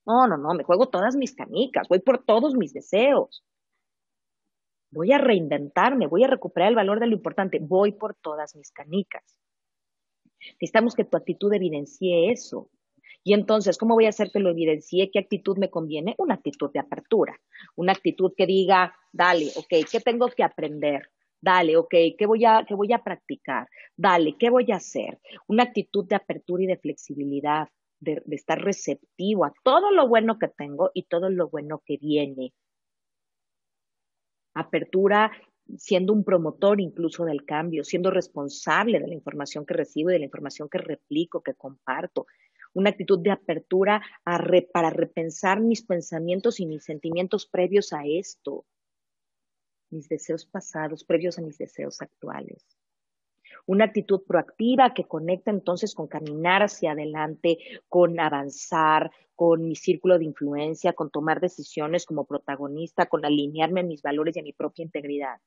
[0.06, 3.42] No, no, no, me juego todas mis canicas, voy por todos mis deseos
[4.94, 8.70] voy a reinventarme, voy a recuperar el valor de lo importante, voy por todas mis
[8.70, 9.22] canicas.
[10.60, 12.70] Necesitamos que tu actitud evidencie eso.
[13.24, 15.10] Y entonces, ¿cómo voy a hacer que lo evidencie?
[15.10, 16.14] ¿Qué actitud me conviene?
[16.18, 17.38] Una actitud de apertura,
[17.74, 21.10] una actitud que diga, dale, ok, ¿qué tengo que aprender?
[21.40, 23.68] Dale, ok, ¿qué voy a, qué voy a practicar?
[23.96, 25.18] Dale, ¿qué voy a hacer?
[25.48, 27.68] Una actitud de apertura y de flexibilidad,
[28.00, 32.52] de estar receptivo a todo lo bueno que tengo y todo lo bueno que viene
[34.54, 35.32] apertura
[35.76, 40.18] siendo un promotor incluso del cambio, siendo responsable de la información que recibo y de
[40.18, 42.26] la información que replico, que comparto.
[42.74, 44.02] Una actitud de apertura
[44.72, 48.66] para repensar mis pensamientos y mis sentimientos previos a esto,
[49.90, 52.64] mis deseos pasados previos a mis deseos actuales
[53.66, 57.58] una actitud proactiva que conecta entonces con caminar hacia adelante,
[57.88, 63.84] con avanzar, con mi círculo de influencia, con tomar decisiones como protagonista, con alinearme a
[63.84, 65.38] mis valores y a mi propia integridad.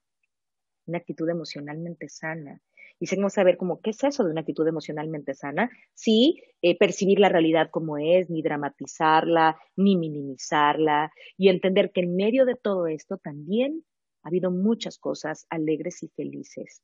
[0.85, 2.61] Una actitud emocionalmente sana.
[2.99, 5.69] Y seguimos saber cómo, ¿qué es eso de una actitud emocionalmente sana?
[5.93, 12.15] Sí, eh, percibir la realidad como es, ni dramatizarla, ni minimizarla, y entender que en
[12.15, 13.85] medio de todo esto también
[14.23, 16.81] ha habido muchas cosas alegres y felices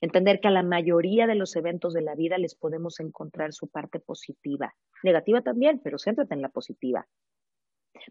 [0.00, 3.68] Entender que a la mayoría de los eventos de la vida les podemos encontrar su
[3.68, 4.74] parte positiva.
[5.02, 7.06] Negativa también, pero céntrate en la positiva.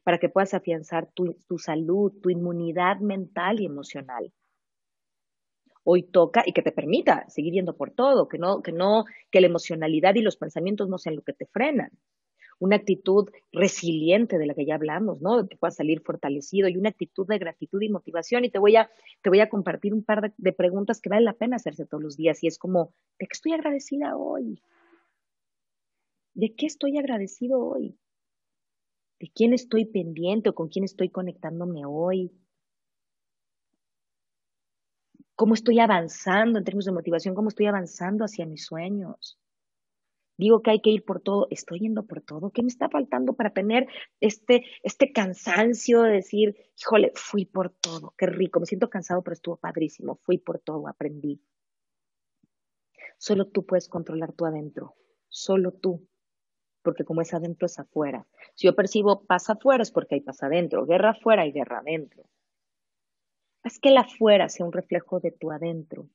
[0.04, 4.32] Para que puedas afianzar tu, salud, tu inmunidad mental y emocional.
[5.84, 9.42] Hoy toca y que te permita seguir yendo por todo, que no, que no, que
[9.42, 11.92] la emocionalidad y los pensamientos no sean lo que te frenan
[12.62, 15.48] una actitud resiliente de la que ya hablamos, ¿no?
[15.48, 18.46] Que puedas salir fortalecido y una actitud de gratitud y motivación.
[18.46, 18.92] Y te voy a,
[19.24, 22.04] te voy a compartir un par de, de preguntas que vale la pena hacerse todos
[22.04, 22.44] los días.
[22.44, 24.62] Y es como, ¿de qué estoy agradecida hoy?
[26.36, 27.98] ¿De qué estoy agradecido hoy?
[29.20, 32.32] ¿De quién estoy pendiente o con quién estoy conectándome hoy?
[35.36, 37.34] ¿Cómo estoy avanzando en términos de motivación?
[37.34, 39.41] ¿Cómo estoy avanzando hacia mis sueños?
[40.38, 43.34] Digo que hay que ir por todo, estoy yendo por todo, ¿qué me está faltando
[43.34, 43.88] para tener
[44.20, 49.34] este, este cansancio de decir, híjole, fui por todo, qué rico, me siento cansado, pero
[49.34, 51.42] estuvo padrísimo, fui por todo, aprendí.
[53.18, 54.96] Solo tú puedes controlar tu adentro,
[55.28, 56.08] solo tú,
[56.82, 58.28] porque como es adentro es afuera.
[58.56, 62.24] Si yo percibo paz afuera es porque hay paz adentro, guerra afuera y guerra adentro.
[63.64, 66.10] Haz que el afuera sea un reflejo de tu adentro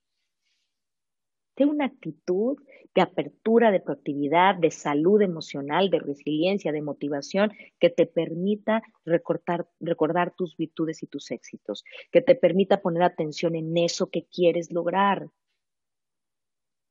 [1.56, 2.58] Ten una actitud
[2.94, 7.50] de apertura, de proactividad, de salud emocional, de resiliencia, de motivación
[7.80, 13.56] que te permita recordar, recordar tus virtudes y tus éxitos, que te permita poner atención
[13.56, 15.28] en eso que quieres lograr,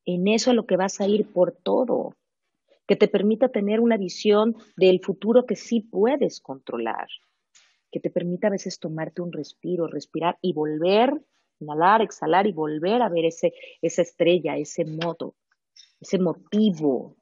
[0.05, 2.16] en eso a lo que vas a ir por todo,
[2.88, 7.07] que te permita tener una visión del futuro que sí puedes controlar
[7.95, 11.13] que te permita a veces tomarte un respiro, respirar y volver,
[11.66, 15.36] inhalar, exhalar y volver a ver ese, esa estrella, ese modo,
[15.99, 17.18] ese motivo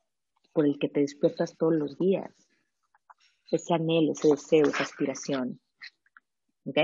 [0.53, 2.31] por el que te despiertas todos los días,
[3.51, 5.59] ese anhelo, ese deseo, esa aspiración.
[6.65, 6.77] ¿Ok?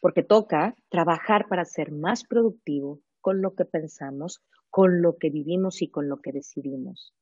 [0.00, 5.82] Porque toca trabajar para ser más productivo con lo que pensamos, con lo que vivimos
[5.82, 7.14] y con lo que decidimos.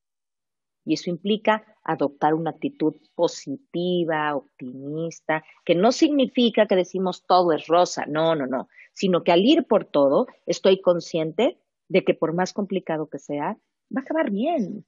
[0.84, 7.66] Y eso implica adoptar una actitud positiva, optimista, que no significa que decimos todo es
[7.66, 11.58] rosa, no, no, no, sino que al ir por todo estoy consciente
[11.88, 13.56] de que por más complicado que sea,
[13.94, 14.84] va a acabar bien.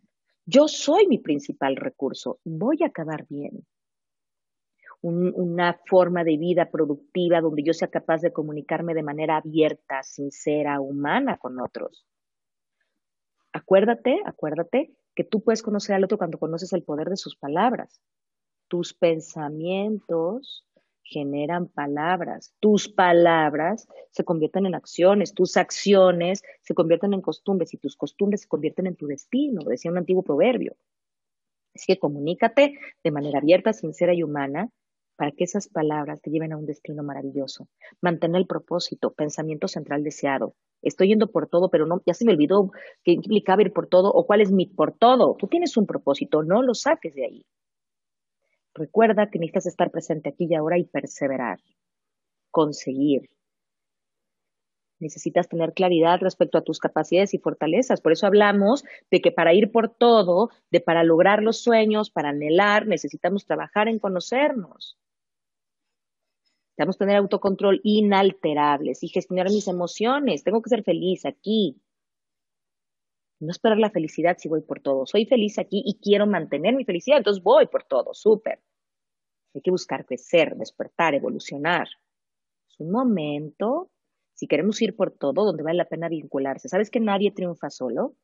[0.46, 3.66] Yo soy mi principal recurso, voy a acabar bien.
[5.04, 10.78] una forma de vida productiva donde yo sea capaz de comunicarme de manera abierta, sincera,
[10.80, 12.06] humana con otros.
[13.52, 18.00] Acuérdate, acuérdate que tú puedes conocer al otro cuando conoces el poder de sus palabras.
[18.68, 20.66] Tus pensamientos
[21.02, 27.76] generan palabras, tus palabras se convierten en acciones, tus acciones se convierten en costumbres y
[27.76, 30.74] tus costumbres se convierten en tu destino, decía un antiguo proverbio.
[31.74, 34.70] Así que comunícate de manera abierta, sincera y humana
[35.16, 37.68] para que esas palabras te lleven a un destino maravilloso.
[38.00, 42.32] Mantén el propósito, pensamiento central deseado, estoy yendo por todo, pero no, ya se me
[42.32, 42.70] olvidó
[43.04, 45.36] qué implicaba ir por todo o cuál es mi por todo.
[45.38, 47.46] Tú tienes un propósito, no lo saques de ahí.
[48.74, 51.60] Recuerda que necesitas estar presente aquí y ahora y perseverar,
[52.50, 53.28] conseguir.
[54.98, 58.00] Necesitas tener claridad respecto a tus capacidades y fortalezas.
[58.00, 62.30] Por eso hablamos de que para ir por todo, de para lograr los sueños, para
[62.30, 64.96] anhelar, necesitamos trabajar en conocernos.
[66.72, 70.42] Necesitamos tener autocontrol inalterables y gestionar mis emociones.
[70.42, 71.78] Tengo que ser feliz aquí.
[73.40, 75.04] No esperar la felicidad si voy por todo.
[75.04, 78.14] Soy feliz aquí y quiero mantener mi felicidad, entonces voy por todo.
[78.14, 78.60] Súper.
[79.54, 81.88] Hay que buscar crecer, despertar, evolucionar.
[82.70, 83.90] Es un momento,
[84.32, 86.70] si queremos ir por todo, donde vale la pena vincularse.
[86.70, 88.14] ¿Sabes que nadie triunfa solo?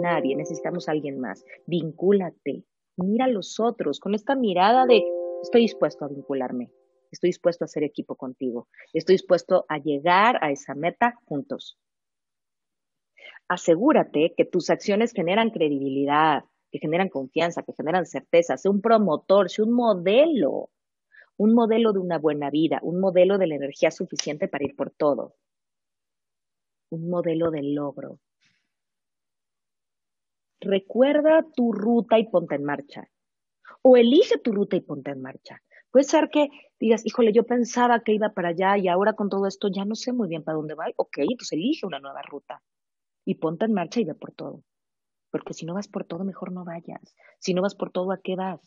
[0.00, 1.44] Nadie, necesitamos a alguien más.
[1.66, 2.64] Vincúlate,
[2.96, 5.04] mira a los otros con esta mirada de
[5.40, 6.72] estoy dispuesto a vincularme
[7.12, 11.78] estoy dispuesto a hacer equipo contigo, estoy dispuesto a llegar a esa meta juntos.
[13.48, 19.50] Asegúrate que tus acciones generan credibilidad, que generan confianza, que generan certeza, sé un promotor,
[19.50, 20.70] sé un modelo,
[21.36, 24.90] un modelo de una buena vida, un modelo de la energía suficiente para ir por
[24.90, 25.34] todo,
[26.90, 28.18] un modelo de logro.
[30.60, 33.08] Recuerda tu ruta y ponte en marcha.
[33.82, 35.60] O elige tu ruta y ponte en marcha.
[35.92, 36.48] Puede ser que
[36.80, 39.94] digas, híjole, yo pensaba que iba para allá y ahora con todo esto ya no
[39.94, 40.86] sé muy bien para dónde va.
[40.96, 42.62] Ok, pues elige una nueva ruta
[43.26, 44.64] y ponte en marcha y ve por todo.
[45.30, 47.14] Porque si no vas por todo, mejor no vayas.
[47.38, 48.60] Si no vas por todo, ¿a qué vas?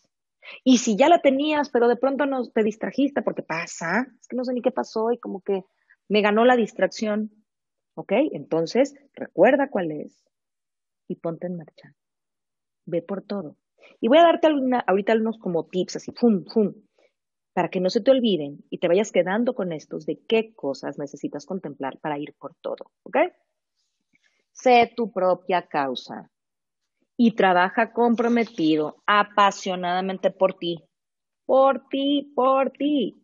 [0.64, 4.36] Y si ya la tenías, pero de pronto no te distrajiste porque pasa, es que
[4.36, 5.64] no sé ni qué pasó y como que
[6.08, 7.32] me ganó la distracción.
[7.96, 8.12] ¿Ok?
[8.34, 10.24] Entonces, recuerda cuál es
[11.08, 11.96] y ponte en marcha.
[12.86, 13.58] Ve por todo.
[14.00, 16.74] Y voy a darte alguna, ahorita unos como tips así, fum, fum,
[17.56, 21.00] para que no se te olviden y te vayas quedando con estos de qué cosas
[21.00, 23.18] necesitas contemplar para ir por todo, ¿ok?
[24.52, 26.30] Sé tu propia causa
[27.16, 30.84] y trabaja comprometido, apasionadamente por ti,
[31.46, 33.24] por ti, por ti.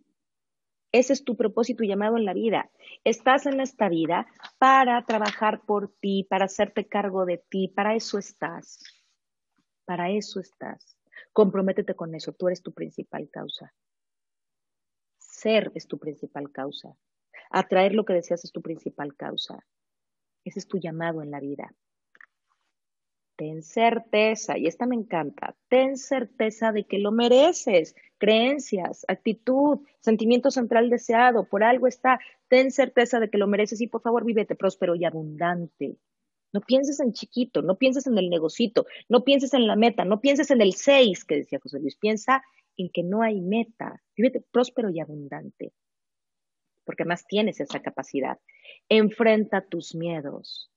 [0.93, 2.71] Ese es tu propósito y llamado en la vida.
[3.03, 4.27] Estás en esta vida
[4.57, 8.79] para trabajar por ti, para hacerte cargo de ti, para eso estás.
[9.83, 10.97] Para eso estás.
[11.33, 13.73] Comprométete con eso, tú eres tu principal causa.
[15.41, 16.95] Ser es tu principal causa.
[17.49, 19.65] Atraer lo que deseas es tu principal causa.
[20.45, 21.73] Ese es tu llamado en la vida.
[23.37, 27.95] Ten certeza, y esta me encanta, ten certeza de que lo mereces.
[28.19, 32.19] Creencias, actitud, sentimiento central deseado, por algo está.
[32.47, 35.97] Ten certeza de que lo mereces y por favor vívete próspero y abundante.
[36.53, 40.21] No pienses en chiquito, no pienses en el negocito, no pienses en la meta, no
[40.21, 42.43] pienses en el seis que decía José Luis, piensa
[42.77, 44.01] en que no hay meta.
[44.15, 45.73] Vívete próspero y abundante,
[46.85, 48.39] porque más tienes esa capacidad.
[48.89, 50.71] Enfrenta tus miedos.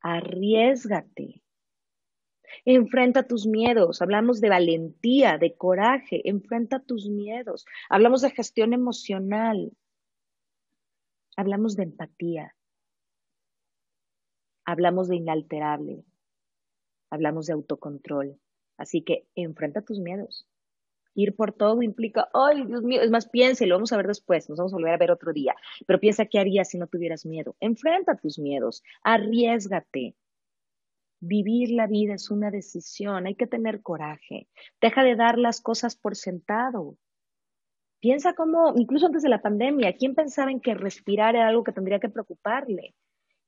[0.00, 1.42] Arriesgate.
[2.64, 4.02] Enfrenta tus miedos.
[4.02, 6.28] Hablamos de valentía, de coraje.
[6.28, 7.66] Enfrenta tus miedos.
[7.88, 9.72] Hablamos de gestión emocional.
[11.36, 12.54] Hablamos de empatía.
[14.64, 16.04] Hablamos de inalterable.
[17.10, 18.38] Hablamos de autocontrol.
[18.76, 20.46] Así que enfrenta tus miedos.
[21.20, 24.48] Ir por todo implica, ay, Dios mío, es más, piense, lo vamos a ver después,
[24.48, 25.54] nos vamos a volver a ver otro día,
[25.86, 27.56] pero piensa qué harías si no tuvieras miedo.
[27.60, 30.16] Enfrenta tus miedos, arriesgate.
[31.20, 34.48] Vivir la vida es una decisión, hay que tener coraje.
[34.80, 36.96] Deja de dar las cosas por sentado.
[38.00, 41.72] Piensa cómo, incluso antes de la pandemia, ¿quién pensaba en que respirar era algo que
[41.72, 42.94] tendría que preocuparle?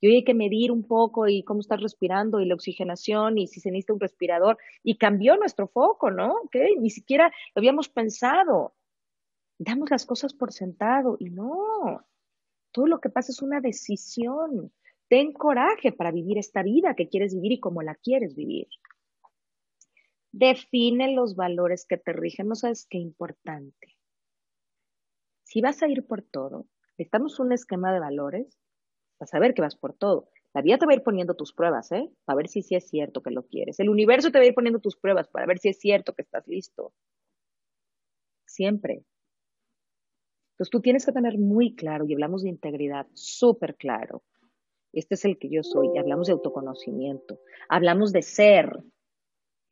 [0.03, 3.47] Y hoy hay que medir un poco y cómo estás respirando y la oxigenación y
[3.47, 4.59] si se necesita un respirador.
[4.83, 6.35] Y cambió nuestro foco, ¿no?
[6.47, 6.75] ¿Okay?
[6.77, 8.75] Ni siquiera lo habíamos pensado.
[9.59, 12.05] Damos las cosas por sentado y no.
[12.73, 14.73] Todo lo que pasa es una decisión.
[15.07, 18.67] Ten coraje para vivir esta vida que quieres vivir y como la quieres vivir.
[20.33, 22.49] Define los valores que te rigen.
[22.49, 23.97] No sabes qué importante.
[25.45, 26.67] Si vas a ir por todo,
[26.99, 28.59] necesitamos un esquema de valores
[29.23, 30.29] a saber que vas por todo.
[30.55, 32.11] La vida te va a ir poniendo tus pruebas, ¿eh?
[32.25, 33.81] Para ver si sí es cierto que lo quieres.
[33.81, 36.23] El universo te va a ir poniendo tus pruebas para ver si es cierto que
[36.23, 36.93] estás listo.
[38.47, 39.05] Siempre.
[40.53, 44.23] Entonces tú tienes que tener muy claro, y hablamos de integridad, súper claro.
[44.93, 48.67] Este es el que yo soy, y hablamos de autoconocimiento, hablamos de ser.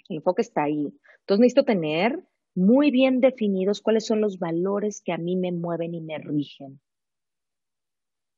[0.08, 0.94] El enfoque está ahí.
[1.20, 2.24] Entonces necesito tener
[2.54, 6.80] muy bien definidos cuáles son los valores que a mí me mueven y me rigen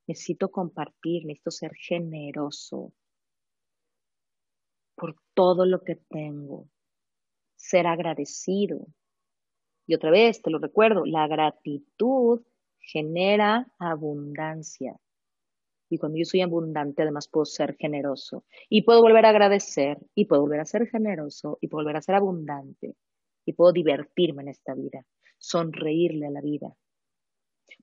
[0.06, 2.92] necesito compartir, necesito ser generoso
[4.94, 6.68] por todo lo que tengo,
[7.56, 8.86] ser agradecido.
[9.86, 12.42] Y otra vez, te lo recuerdo, la gratitud
[12.78, 14.96] genera abundancia.
[15.90, 18.44] Y cuando yo soy abundante, además puedo ser generoso.
[18.68, 22.02] Y puedo volver a agradecer, y puedo volver a ser generoso, y puedo volver a
[22.02, 22.96] ser abundante.
[23.44, 25.04] Y puedo divertirme en esta vida,
[25.38, 26.74] sonreírle a la vida.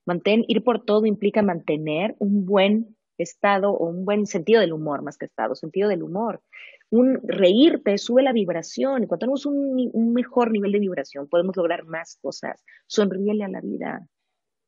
[0.06, 5.02] Mantén, ir por todo implica mantener un buen estado o un buen sentido del humor,
[5.02, 6.42] más que estado, sentido del humor.
[6.90, 11.86] Un reírte sube la vibración y cuando tenemos un, mejor nivel de vibración podemos lograr
[11.86, 12.64] más cosas.
[12.88, 14.08] Sonríele a la vida.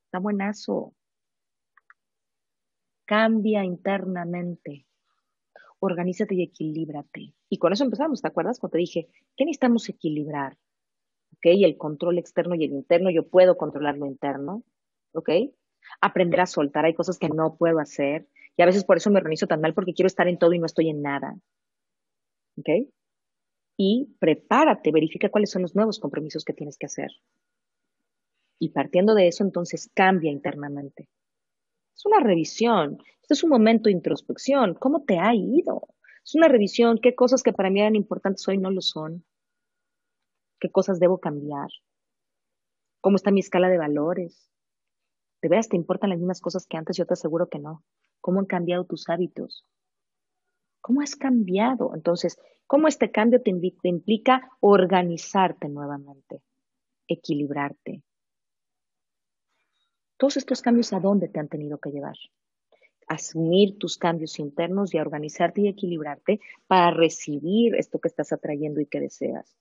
[0.05, 0.93] Está buenazo.
[3.05, 4.85] Cambia internamente.
[5.79, 7.33] Organízate y equilíbrate.
[7.49, 8.59] Y con eso empezamos, ¿te acuerdas?
[8.59, 10.57] Cuando te dije, ¿qué necesitamos equilibrar?
[11.33, 11.45] ¿Ok?
[11.45, 14.63] El control externo y el interno, yo puedo controlar lo interno
[15.13, 15.29] ¿ok?
[16.01, 19.17] Aprender a soltar, hay cosas que no puedo hacer y a veces por eso me
[19.17, 21.35] organizo tan mal porque quiero estar en todo y no estoy en nada,
[22.57, 22.69] ¿ok?
[23.77, 27.09] Y prepárate, verifica cuáles son los nuevos compromisos que tienes que hacer.
[28.59, 31.09] Y partiendo de eso, entonces cambia internamente.
[31.95, 34.75] Es una revisión, esto es un momento de introspección.
[34.75, 35.87] ¿Cómo te ha ido?
[36.23, 39.25] Es una revisión, qué cosas que para mí eran importantes hoy no lo son.
[40.59, 41.69] ¿Qué cosas debo cambiar?
[43.01, 44.50] ¿Cómo está mi escala de valores?
[45.41, 46.97] ¿De veras te importan las mismas cosas que antes?
[46.97, 47.83] Yo te aseguro que no.
[48.19, 49.65] ¿Cómo han cambiado tus hábitos?
[50.81, 51.93] ¿Cómo has cambiado?
[51.95, 53.51] Entonces, ¿cómo este cambio te,
[53.83, 56.41] implica organizarte nuevamente,
[57.07, 58.03] equilibrarte?
[60.17, 62.15] Todos estos cambios, ¿a dónde te han tenido que llevar?
[63.07, 68.79] Asumir tus cambios internos y a organizarte y equilibrarte para recibir esto que estás atrayendo
[68.79, 69.57] y que deseas,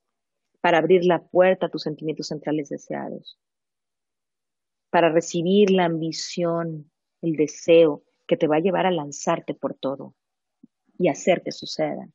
[0.61, 3.39] para abrir la puerta a tus sentimientos centrales deseados
[4.91, 6.91] para recibir la ambición,
[7.23, 10.15] el deseo que te va a llevar a lanzarte por todo
[10.99, 12.09] y hacer que suceda.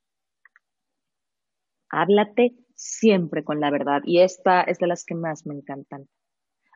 [1.90, 6.08] Háblate siempre con la verdad y esta es de las que más me encantan.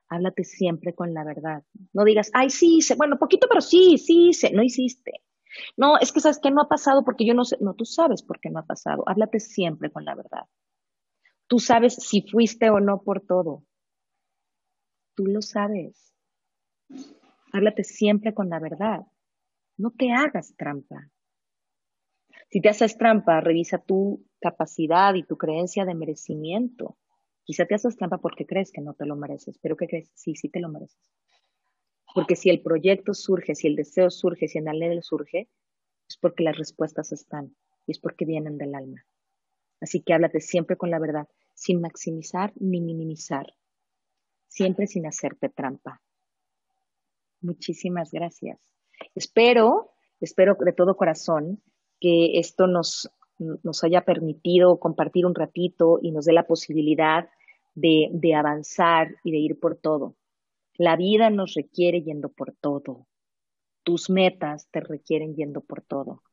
[0.07, 1.63] Háblate siempre con la verdad.
[1.93, 5.21] No digas, ay, sí hice, bueno, poquito, pero sí, sí hice, no hiciste.
[5.77, 8.23] No, es que sabes que no ha pasado porque yo no sé, no, tú sabes
[8.23, 9.03] por qué no ha pasado.
[9.07, 10.45] Háblate siempre con la verdad.
[11.47, 13.63] Tú sabes si fuiste o no por todo.
[15.19, 16.15] Tú lo sabes.
[17.51, 19.01] Háblate siempre con la verdad.
[19.75, 21.11] No te hagas trampa.
[22.49, 26.97] Si te haces trampa, revisa tu capacidad y tu creencia de merecimiento.
[27.43, 30.09] Quizá te haces trampa porque crees que no te lo mereces, pero ¿qué crees?
[30.13, 31.03] Sí, sí te lo mereces.
[32.15, 35.49] Porque si el proyecto surge, si el deseo surge, si el anhelo surge,
[36.07, 39.05] es porque las respuestas están y es porque vienen del alma.
[39.81, 43.53] Así que háblate siempre con la verdad, sin maximizar ni minimizar
[44.49, 46.01] siempre sin hacerte trampa.
[47.41, 48.59] Muchísimas gracias.
[49.15, 51.61] Espero, espero de todo corazón
[52.01, 57.29] que esto nos, nos haya permitido compartir un ratito y nos dé la posibilidad
[57.75, 60.15] de, de avanzar y de ir por todo.
[60.75, 63.07] La vida nos requiere yendo por todo.
[63.83, 66.23] Tus metas te requieren yendo por todo.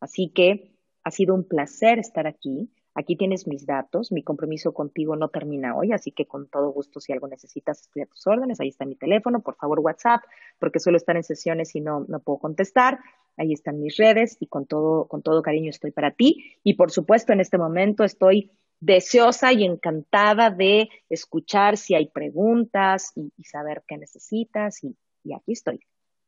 [0.00, 2.70] Así que ha sido un placer estar aquí.
[2.98, 6.98] Aquí tienes mis datos, mi compromiso contigo no termina hoy, así que con todo gusto,
[6.98, 8.58] si algo necesitas, estoy a tus órdenes.
[8.58, 10.22] Ahí está mi teléfono, por favor, WhatsApp,
[10.58, 12.98] porque suelo estar en sesiones y no, no puedo contestar.
[13.36, 16.56] Ahí están mis redes y con todo, con todo cariño estoy para ti.
[16.64, 23.12] Y por supuesto, en este momento estoy deseosa y encantada de escuchar si hay preguntas
[23.14, 25.80] y, saber qué necesitas y, y aquí estoy.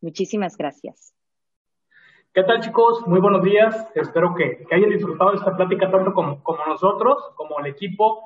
[0.03, 1.15] Muchísimas gracias.
[2.35, 3.07] ¿Qué tal chicos?
[3.07, 3.89] Muy buenos días.
[3.95, 8.23] Espero que, hayan disfrutado de esta plática tanto como, nosotros, como el equipo.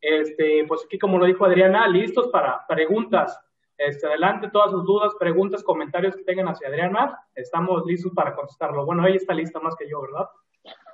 [0.00, 3.38] Este, pues aquí, como lo dijo Adriana, listos para preguntas.
[3.76, 8.86] Este, adelante, todas sus dudas, preguntas, comentarios que tengan hacia Adriana, estamos listos para contestarlo.
[8.86, 10.28] Bueno, ella está lista más que yo, ¿verdad?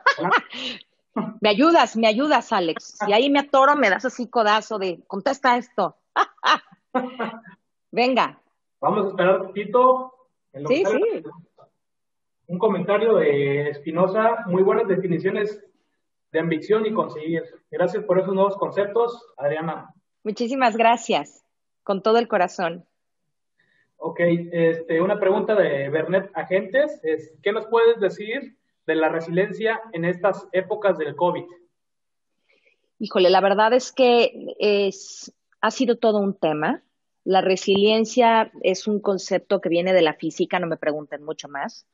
[1.40, 2.98] me ayudas, me ayudas, Alex.
[3.04, 5.96] Si ahí me atoro, me das así codazo de contesta esto.
[7.92, 8.40] Venga.
[8.80, 10.12] Vamos a esperar un poquito.
[10.68, 11.22] Sí, sí.
[12.48, 15.60] Un comentario de Espinosa, muy buenas definiciones
[16.30, 17.42] de ambición y conseguir.
[17.72, 19.92] Gracias por esos nuevos conceptos, Adriana.
[20.22, 21.44] Muchísimas gracias,
[21.82, 22.86] con todo el corazón.
[23.96, 29.80] Ok, este, una pregunta de Bernet Agentes es, ¿qué nos puedes decir de la resiliencia
[29.92, 31.44] en estas épocas del COVID?
[33.00, 36.84] Híjole, la verdad es que es, ha sido todo un tema.
[37.24, 41.86] La resiliencia es un concepto que viene de la física, no me pregunten mucho más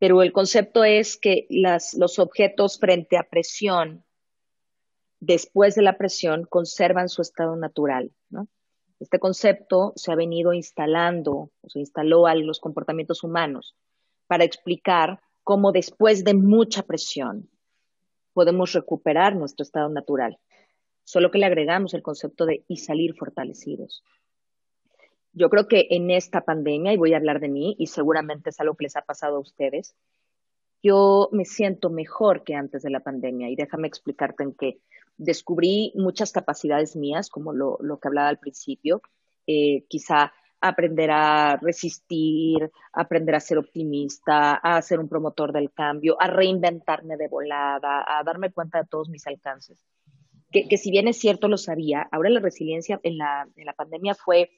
[0.00, 4.02] pero el concepto es que los objetos frente a presión,
[5.20, 8.10] después de la presión, conservan su estado natural.
[8.98, 13.76] Este concepto se ha venido instalando, se instaló a los comportamientos humanos
[14.26, 17.50] para explicar cómo después de mucha presión
[18.32, 20.38] podemos recuperar nuestro estado natural.
[21.04, 24.02] Solo que le agregamos el concepto de y salir fortalecidos.
[25.32, 28.60] Yo creo que en esta pandemia, y voy a hablar de mí, y seguramente es
[28.60, 29.94] algo que les ha pasado a ustedes,
[30.82, 33.48] yo me siento mejor que antes de la pandemia.
[33.50, 34.80] Y déjame explicarte en que
[35.16, 39.02] descubrí muchas capacidades mías, como lo, que hablaba al principio,
[39.46, 46.16] eh, quizá aprender a resistir, aprender a ser optimista, a ser un promotor del cambio,
[46.20, 49.82] a reinventarme de volada, a darme cuenta de todos mis alcances.
[50.52, 54.16] Que, si bien es cierto, lo sabía, ahora la resiliencia en la, en la pandemia
[54.16, 54.50] fue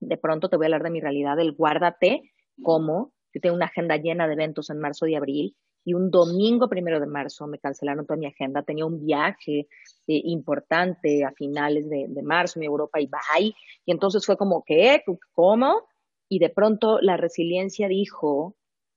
[0.00, 2.32] de pronto te voy a hablar de mi realidad, del guárdate
[2.62, 6.68] como yo tengo una agenda llena de eventos en marzo y abril y un domingo
[6.68, 9.60] primero de marzo me cancelaron toda mi agenda, tenía un viaje
[10.06, 13.54] eh, importante a finales de, marzo en Europa y bye,
[13.86, 15.02] y entonces fue como, ¿qué?
[15.32, 15.86] ¿Cómo?
[16.28, 18.54] Y de pronto la resiliencia dijo,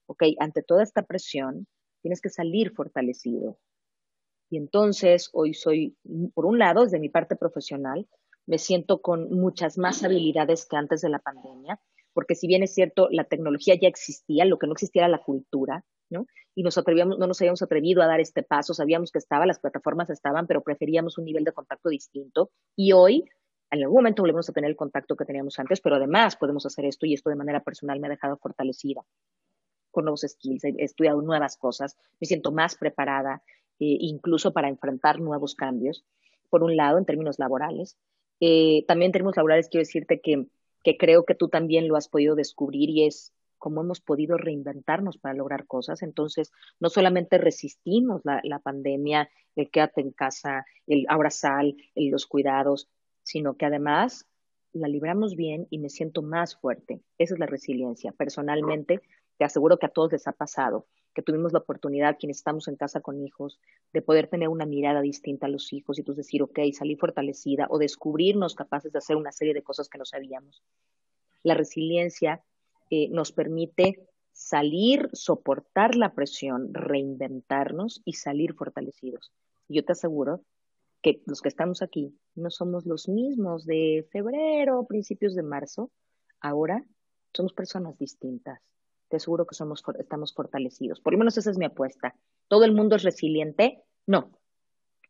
[0.08, 1.66] ok, ante toda esta presión,
[2.02, 3.58] tienes que salir fortalecido.
[4.50, 5.96] Y entonces hoy soy,
[6.34, 8.06] por un lado, desde mi parte profesional,
[8.46, 11.80] me siento con muchas más habilidades que antes de la pandemia,
[12.14, 15.24] porque si bien es cierto, la tecnología ya existía, lo que no existía era la
[15.24, 16.26] cultura, ¿no?
[16.54, 19.60] Y nos atrevíamos, no nos habíamos atrevido a dar este paso, sabíamos que estaba, las
[19.60, 22.52] plataformas estaban, pero preferíamos un nivel de contacto distinto.
[22.76, 23.24] Y hoy,
[23.72, 26.86] en algún momento volvemos a tener el contacto que teníamos antes, pero además podemos hacer
[26.86, 29.02] esto y esto de manera personal me ha dejado fortalecida
[29.92, 33.44] con nuevos skills, he estudiado nuevas cosas, me siento más preparada,
[33.80, 36.06] eh, incluso para enfrentar nuevos cambios,
[36.50, 37.98] por un lado, en términos laborales,
[38.42, 40.48] eh, también en términos laborales quiero decirte que,
[40.84, 45.20] que creo que tú también lo has podido descubrir y es cómo hemos podido reinventarnos
[45.20, 46.02] para lograr cosas.
[46.02, 52.26] Entonces, no solamente resistimos la, la pandemia, el quédate en casa, el ahora sal, los
[52.26, 52.90] cuidados,
[53.22, 54.26] sino que además
[54.74, 57.02] la libramos bien y me siento más fuerte.
[57.20, 58.12] Esa es la resiliencia.
[58.12, 59.02] Personalmente,
[59.38, 62.76] te aseguro que a todos les ha pasado que tuvimos la oportunidad, quienes estamos en
[62.76, 63.60] casa con hijos,
[63.94, 67.68] de poder tener una mirada distinta a los hijos y entonces decir, ok, salí fortalecida
[67.70, 70.64] o descubrirnos capaces de hacer una serie de cosas que no sabíamos.
[71.44, 72.44] La resiliencia
[72.90, 79.32] eh, nos permite salir, soportar la presión, reinventarnos y salir fortalecidos.
[79.68, 80.44] Yo te aseguro
[81.02, 85.92] que los que estamos aquí no somos los mismos de febrero, principios de marzo.
[86.40, 86.86] Ahora
[87.34, 88.62] somos personas distintas
[89.12, 91.00] te aseguro que somos, estamos fortalecidos.
[91.00, 92.16] Por lo menos esa es mi apuesta.
[92.48, 93.84] ¿Todo el mundo es resiliente?
[94.08, 94.32] No.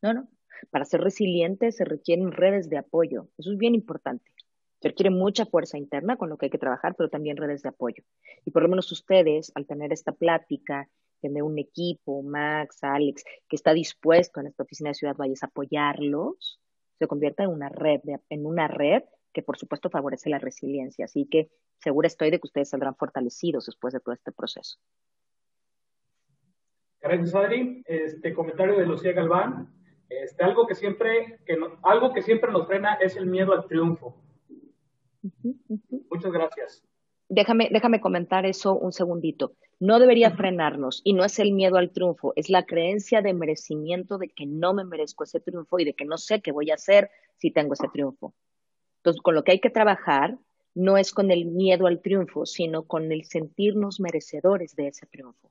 [0.02, 0.28] No, no.
[0.70, 3.28] Para ser resiliente se requieren redes de apoyo.
[3.38, 4.30] Eso es bien importante.
[4.80, 7.68] Se requiere mucha fuerza interna con lo que hay que trabajar, pero también redes de
[7.68, 8.02] apoyo.
[8.44, 10.88] Y por lo menos ustedes, al tener esta plática,
[11.20, 15.46] tener un equipo, Max, Alex, que está dispuesto en esta oficina de Ciudad Valles a
[15.46, 16.60] apoyarlos,
[16.98, 19.02] se red, en una red
[19.32, 21.06] que por supuesto favorece la resiliencia.
[21.06, 24.78] Así que segura estoy de que ustedes saldrán fortalecidos después de todo este proceso.
[27.00, 27.82] Gracias, Adri.
[27.86, 29.74] Este comentario de Lucía Galván.
[30.08, 34.22] Este, algo que siempre, que algo que siempre nos frena es el miedo al triunfo.
[36.10, 36.84] Muchas gracias.
[37.28, 39.54] Déjame, déjame comentar eso un segundito.
[39.80, 44.18] No debería frenarnos y no es el miedo al triunfo, es la creencia de merecimiento
[44.18, 46.74] de que no me merezco ese triunfo y de que no sé qué voy a
[46.74, 48.34] hacer si tengo ese triunfo.
[49.02, 50.38] Entonces, con lo que hay que trabajar
[50.74, 55.50] no es con el miedo al triunfo, sino con el sentirnos merecedores de ese triunfo.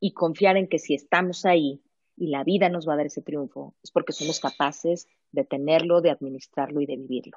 [0.00, 1.82] Y confiar en que si estamos ahí
[2.16, 6.00] y la vida nos va a dar ese triunfo, es porque somos capaces de tenerlo,
[6.00, 7.36] de administrarlo y de vivirlo.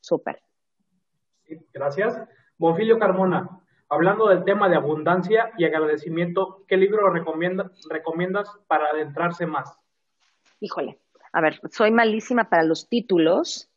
[0.00, 0.40] Súper.
[1.74, 2.18] gracias.
[2.56, 3.60] Bonfilio Carmona,
[3.90, 9.76] hablando del tema de abundancia y agradecimiento, ¿qué libro recomiendas para adentrarse más?
[10.60, 10.98] Híjole,
[11.32, 13.70] a ver, soy malísima para los títulos,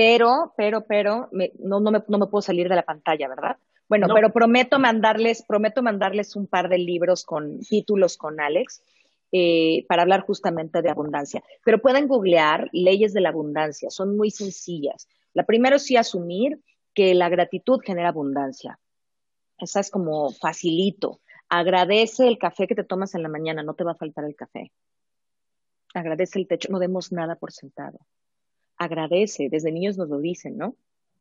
[0.00, 1.28] pero, pero, pero,
[1.58, 3.58] no, no, me, no me puedo salir de la pantalla, ¿verdad?
[3.86, 8.82] Bueno, pero prometo mandarles, prometo mandarles un par de libros con títulos con Alex
[9.30, 11.44] eh, para hablar justamente de abundancia.
[11.66, 15.06] Pero pueden googlear leyes de la abundancia, son muy sencillas.
[15.34, 16.62] La primera es sí asumir
[16.94, 18.78] que la gratitud genera abundancia.
[19.58, 21.20] Esa es como facilito.
[21.50, 24.34] Agradece el café que te tomas en la mañana, no te va a faltar el
[24.34, 24.72] café.
[25.92, 27.98] Agradece el techo, no demos nada por sentado.
[28.80, 30.74] Agradece, desde niños nos lo dicen, ¿no?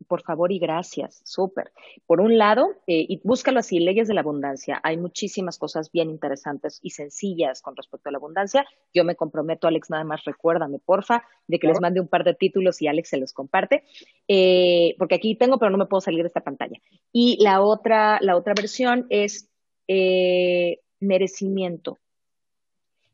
[0.08, 1.72] por favor y gracias, súper.
[2.06, 4.80] Por un lado, eh, y búscalo así, leyes de la abundancia.
[4.84, 8.66] Hay muchísimas cosas bien interesantes y sencillas con respecto a la abundancia.
[8.94, 12.34] Yo me comprometo, Alex, nada más recuérdame, porfa, de que les mande un par de
[12.34, 13.84] títulos y Alex se los comparte,
[14.28, 16.80] eh, porque aquí tengo, pero no me puedo salir de esta pantalla.
[17.12, 19.50] Y la otra, la otra versión es
[19.88, 21.98] eh, merecimiento.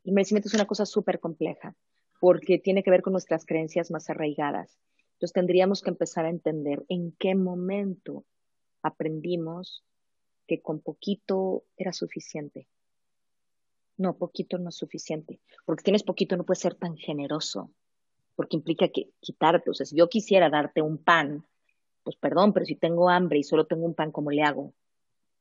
[0.04, 1.74] Y merecimiento es una cosa súper compleja,
[2.20, 4.78] porque tiene que ver con nuestras creencias más arraigadas.
[5.14, 8.26] Entonces tendríamos que empezar a entender en qué momento
[8.82, 9.84] aprendimos
[10.48, 12.68] que con poquito era suficiente.
[13.98, 15.40] No, poquito no es suficiente.
[15.66, 17.72] Porque tienes poquito no puedes ser tan generoso.
[18.36, 19.70] Porque implica que quitarte.
[19.70, 21.46] O sea, si yo quisiera darte un pan,
[22.04, 24.74] pues perdón, pero si tengo hambre y solo tengo un pan, ¿cómo le hago?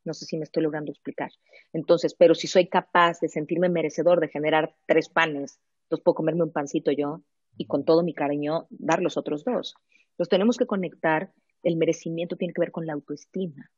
[0.05, 1.33] No sé si me estoy logrando explicar.
[1.72, 5.59] Entonces, pero si soy capaz de sentirme merecedor de generar tres panes,
[6.01, 7.22] puedo comerme un pancito yo
[7.57, 9.74] y con todo mi cariño dar los otros dos.
[10.11, 11.32] Entonces tenemos que conectar,
[11.62, 13.70] el merecimiento tiene que ver con la autoestima,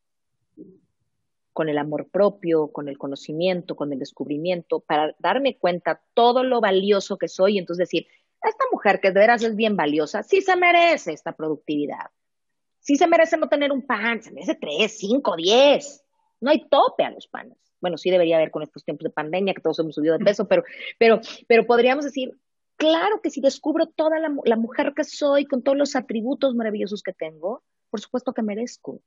[1.52, 6.60] con el amor propio, con el conocimiento, con el descubrimiento, para darme cuenta todo lo
[6.60, 8.06] valioso que soy y entonces decir,
[8.42, 12.10] esta mujer que de veras es bien valiosa, sí se merece esta productividad.
[12.80, 16.04] Sí se merece no tener un pan, se merece tres, cinco, diez.
[16.40, 17.58] No hay tope a los panes.
[17.86, 20.48] Bueno, sí debería haber con estos tiempos de pandemia que todos hemos subido de peso,
[20.48, 20.64] pero,
[20.98, 22.32] pero, pero podríamos decir,
[22.76, 27.14] Claro que si descubro toda la, mujer que soy, con todos los atributos maravillosos que
[27.14, 29.00] tengo, por supuesto que merezco.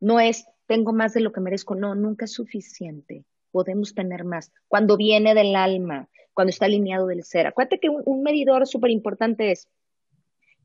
[0.00, 3.24] No es, tengo más de lo que merezco, no, nunca es suficiente.
[3.52, 4.52] Podemos tener más.
[4.68, 7.46] Cuando viene del alma, cuando está alineado del ser.
[7.46, 9.66] Acuérdate que un, un medidor súper importante es,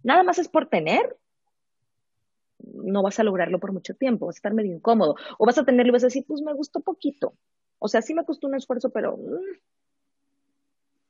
[0.03, 1.18] nada más es por tener,
[2.74, 5.16] no vas a lograrlo por mucho tiempo, vas a estar medio incómodo.
[5.38, 7.34] O vas a tenerlo y vas a decir, pues me gustó poquito.
[7.80, 9.57] O sea, sí me costó un esfuerzo, pero mm,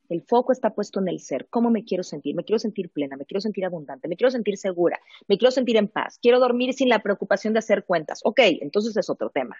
[0.08, 1.46] el foco está puesto en el ser.
[1.48, 2.34] ¿Cómo me quiero sentir?
[2.34, 5.76] Me quiero sentir plena, me quiero sentir abundante, me quiero sentir segura, me quiero sentir
[5.76, 8.20] en paz, quiero dormir sin la preocupación de hacer cuentas.
[8.24, 9.56] Ok, entonces es otro tema.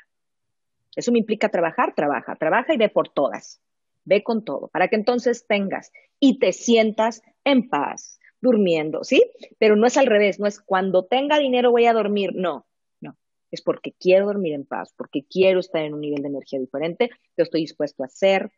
[0.96, 3.60] Eso me implica trabajar, trabaja, trabaja y ve por todas.
[4.04, 5.90] Ve con todo, para que entonces tengas
[6.20, 9.24] y te sientas en paz, durmiendo, ¿sí?
[9.58, 12.66] Pero no es al revés, no es cuando tenga dinero voy a dormir, no,
[13.00, 13.16] no.
[13.50, 17.10] Es porque quiero dormir en paz, porque quiero estar en un nivel de energía diferente,
[17.36, 18.52] yo estoy dispuesto a hacer,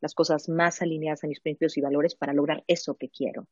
[0.00, 3.46] las cosas más alineadas a mis principios y valores para lograr eso que quiero.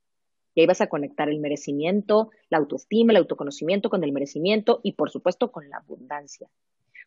[0.55, 4.93] Y ahí vas a conectar el merecimiento, la autoestima, el autoconocimiento con el merecimiento y
[4.93, 6.49] por supuesto con la abundancia.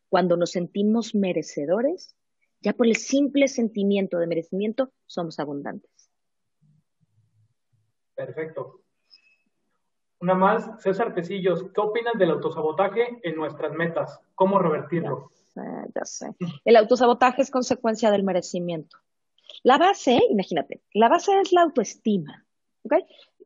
[0.07, 2.15] Cuando nos sentimos merecedores,
[2.61, 5.98] ya por el simple sentimiento de merecimiento, somos abundantes.
[8.19, 8.81] Perfecto.
[10.19, 14.19] Una más, César Tecillos, ¿qué opinas del autosabotaje en nuestras metas?
[14.35, 15.31] ¿Cómo revertirlo?
[15.55, 16.35] ya sé.
[16.65, 18.97] El autosabotaje es consecuencia del merecimiento.
[19.63, 22.45] La base, imagínate, la base es la autoestima.
[22.83, 22.95] ¿ok?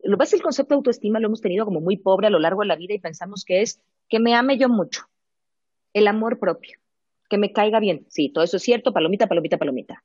[0.05, 2.61] Lo base el concepto de autoestima lo hemos tenido como muy pobre a lo largo
[2.61, 5.03] de la vida y pensamos que es que me ame yo mucho.
[5.93, 6.79] El amor propio.
[7.29, 8.07] Que me caiga bien.
[8.09, 10.03] Sí, todo eso es cierto, palomita, palomita, palomita.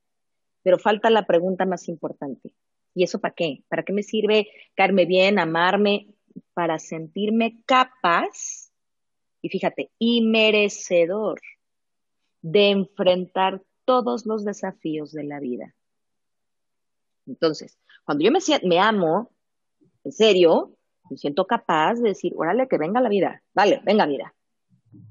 [0.63, 2.53] Pero falta la pregunta más importante.
[2.95, 3.63] ¿Y eso para qué?
[3.69, 6.09] ¿Para qué me sirve caerme bien, amarme?
[6.55, 8.71] Para sentirme capaz,
[9.43, 11.41] y fíjate, y merecedor
[12.43, 15.75] de enfrentar todos los desafíos de la vida.
[17.27, 19.31] Entonces, cuando yo me, me amo,
[20.05, 20.77] en serio,
[21.11, 24.35] me siento capaz de decir, órale, que venga la vida, vale, venga vida,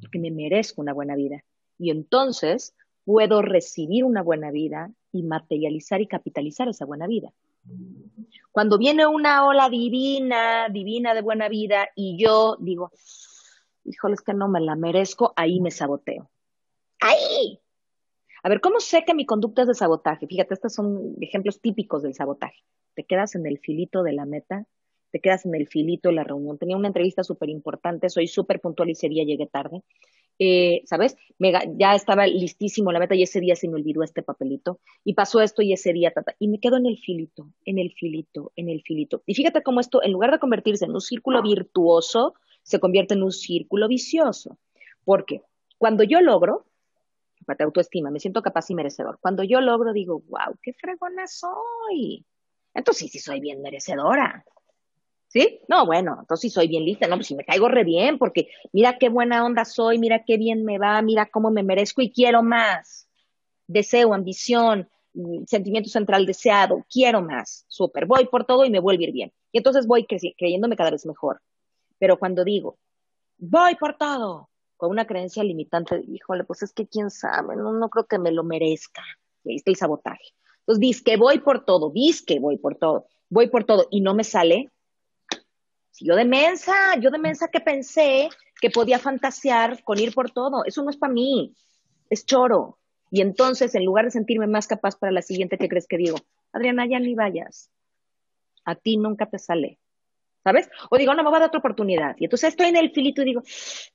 [0.02, 1.44] porque me merezco una buena vida.
[1.78, 7.34] Y entonces puedo recibir una buena vida y materializar y capitalizar esa buena vida.
[8.52, 12.92] Cuando viene una ola divina, divina de buena vida, y yo digo,
[13.84, 16.30] híjole, es que no me la merezco, ahí me saboteo.
[17.00, 17.60] ¡Ahí!
[18.44, 20.28] A ver, ¿cómo sé que mi conducta es de sabotaje?
[20.28, 22.64] Fíjate, estos son ejemplos típicos del sabotaje.
[22.96, 24.66] Te quedas en el filito de la meta,
[25.12, 26.58] te quedas en el filito de la reunión.
[26.58, 29.84] Tenía una entrevista súper importante, soy súper puntual y ese día llegué tarde.
[30.40, 31.16] Eh, ¿Sabes?
[31.78, 34.80] ya estaba listísimo la meta y ese día se me olvidó este papelito.
[35.04, 38.52] Y pasó esto y ese día, y me quedo en el filito, en el filito,
[38.56, 39.24] en el filito.
[39.26, 42.34] Y fíjate cómo esto, en lugar de convertirse en un círculo virtuoso,
[42.64, 44.58] se convierte en un círculo vicioso.
[45.06, 45.42] Porque
[45.78, 46.66] cuando yo logro,
[47.56, 49.20] te autoestima, me siento capaz y merecedor.
[49.22, 52.26] Cuando yo logro, digo, wow, qué fregona soy.
[52.74, 54.44] entonces sí, sí soy bien merecedora.
[55.68, 58.98] No, bueno, entonces soy bien lista, no, pues si me caigo re bien, porque mira
[58.98, 62.44] qué buena onda soy, mira qué bien me va, mira cómo me merezco y quiero
[62.44, 63.08] más.
[63.68, 69.02] Deseo, ambición, mm, sentimiento central deseado, quiero más, súper, voy por todo y me vuelvo
[69.02, 69.34] a ir bien.
[69.52, 71.42] Y entonces voy creyéndome cada vez mejor.
[72.00, 72.78] Pero cuando digo,
[73.38, 77.90] voy por todo, con una creencia limitante, híjole, pues es que quién sabe, no, no
[77.90, 79.02] creo que me lo merezca.
[79.44, 80.34] Y ahí está el sabotaje.
[80.60, 84.02] Entonces, dices que voy por todo, dices que voy por todo, voy por todo y
[84.02, 84.70] no me sale.
[86.00, 88.30] Yo de mensa, yo de mensa que pensé
[88.62, 91.56] que podía fantasear con ir por todo, eso no es para mí,
[92.10, 92.78] es choro.
[93.10, 96.18] Y entonces, en lugar de sentirme más capaz para la siguiente, ¿qué crees que digo?
[96.52, 97.72] Adriana, ya ni vayas.
[98.66, 99.80] A ti nunca te sale.
[100.44, 100.70] ¿Sabes?
[100.90, 102.16] O digo, no, me voy a dar otra oportunidad.
[102.20, 103.44] Y entonces estoy en el filito y digo,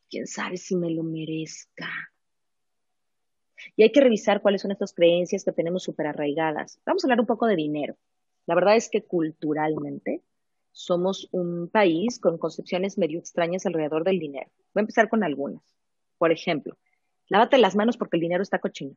[0.08, 1.88] quién sabe si me lo merezca.
[3.76, 6.80] Y hay que revisar cuáles son estas creencias que tenemos súper arraigadas.
[6.84, 7.96] Vamos a hablar un poco de dinero.
[8.46, 10.22] La verdad es que culturalmente
[10.72, 14.50] somos un país con concepciones medio extrañas alrededor del dinero.
[14.74, 15.62] Voy a empezar con algunas.
[16.18, 16.76] Por ejemplo,
[17.28, 18.96] lávate las manos porque el dinero está cochino.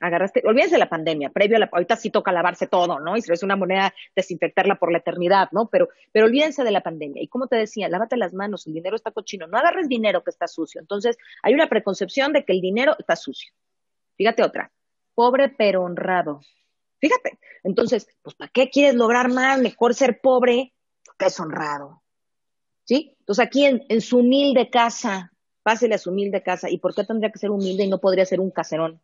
[0.00, 3.16] Agarraste, olvídense de la pandemia, previo a la, ahorita sí toca lavarse todo, ¿no?
[3.16, 5.68] Y si es una moneda, desinfectarla por la eternidad, ¿no?
[5.68, 7.22] Pero, pero olvídense de la pandemia.
[7.22, 10.30] Y como te decía, lávate las manos, el dinero está cochino, no agarres dinero que
[10.30, 10.80] está sucio.
[10.80, 13.52] Entonces, hay una preconcepción de que el dinero está sucio.
[14.16, 14.72] Fíjate otra,
[15.14, 16.40] pobre pero honrado.
[17.02, 19.60] Fíjate, entonces, pues, ¿para qué quieres lograr más?
[19.60, 20.72] Mejor ser pobre
[21.18, 22.00] que es honrado.
[22.84, 23.16] ¿Sí?
[23.18, 25.32] Entonces, aquí en, su humilde casa,
[25.64, 26.70] pásele a su humilde casa.
[26.70, 29.02] ¿Y por qué tendría que ser humilde y no podría ser un caserón?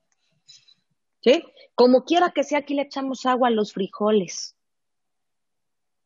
[1.23, 1.43] ¿Sí?
[1.75, 4.55] Como quiera que sea, aquí le echamos agua a los frijoles.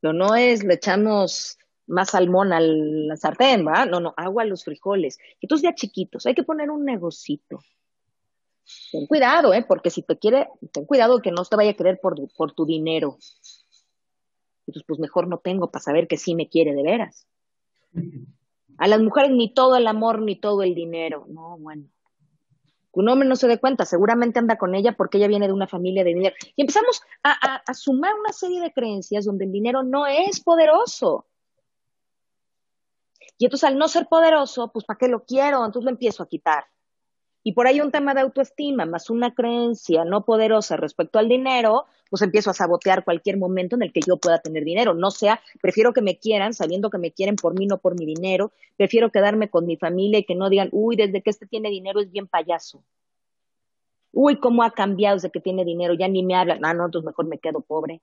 [0.00, 3.84] Pero no es, le echamos más salmón al sartén, ¿va?
[3.84, 5.18] No, no, agua a los frijoles.
[5.42, 7.60] Entonces ya chiquitos, hay que poner un negocito.
[8.90, 9.64] Ten cuidado, ¿eh?
[9.66, 12.64] Porque si te quiere, ten cuidado que no te vaya a querer por, por tu
[12.64, 13.18] dinero.
[14.66, 17.26] Entonces, pues mejor no tengo para saber que sí me quiere de veras.
[18.78, 21.26] A las mujeres ni todo el amor ni todo el dinero.
[21.28, 21.88] No, bueno
[22.92, 25.66] un hombre no se dé cuenta, seguramente anda con ella porque ella viene de una
[25.66, 26.36] familia de dinero.
[26.56, 31.26] Y empezamos a, a, sumar una serie de creencias donde el dinero no es poderoso.
[33.38, 35.64] Y entonces al no ser poderoso, pues ¿para qué lo quiero?
[35.64, 36.64] Entonces lo empiezo a quitar.
[37.44, 41.86] Y por ahí un tema de autoestima, más una creencia no poderosa respecto al dinero,
[42.08, 44.94] pues empiezo a sabotear cualquier momento en el que yo pueda tener dinero.
[44.94, 48.06] No sea, prefiero que me quieran sabiendo que me quieren por mí, no por mi
[48.06, 48.52] dinero.
[48.76, 52.00] Prefiero quedarme con mi familia y que no digan, uy, desde que este tiene dinero
[52.00, 52.84] es bien payaso.
[54.12, 56.64] Uy, cómo ha cambiado desde que tiene dinero, ya ni me hablan.
[56.64, 58.02] Ah, no, entonces mejor me quedo pobre.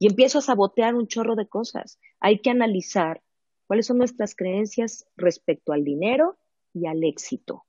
[0.00, 2.00] Y empiezo a sabotear un chorro de cosas.
[2.18, 3.22] Hay que analizar
[3.66, 6.38] cuáles son nuestras creencias respecto al dinero
[6.72, 7.67] y al éxito.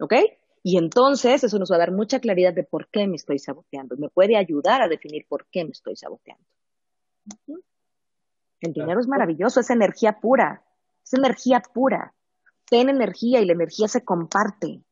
[0.00, 0.14] ¿Ok?
[0.62, 3.96] Y entonces eso nos va a dar mucha claridad de por qué me estoy saboteando.
[3.96, 6.44] Me puede ayudar a definir por qué me estoy saboteando.
[8.60, 10.64] El dinero es maravilloso, es energía pura.
[11.02, 12.14] Es energía pura.
[12.68, 14.82] Ten energía y la energía se comparte.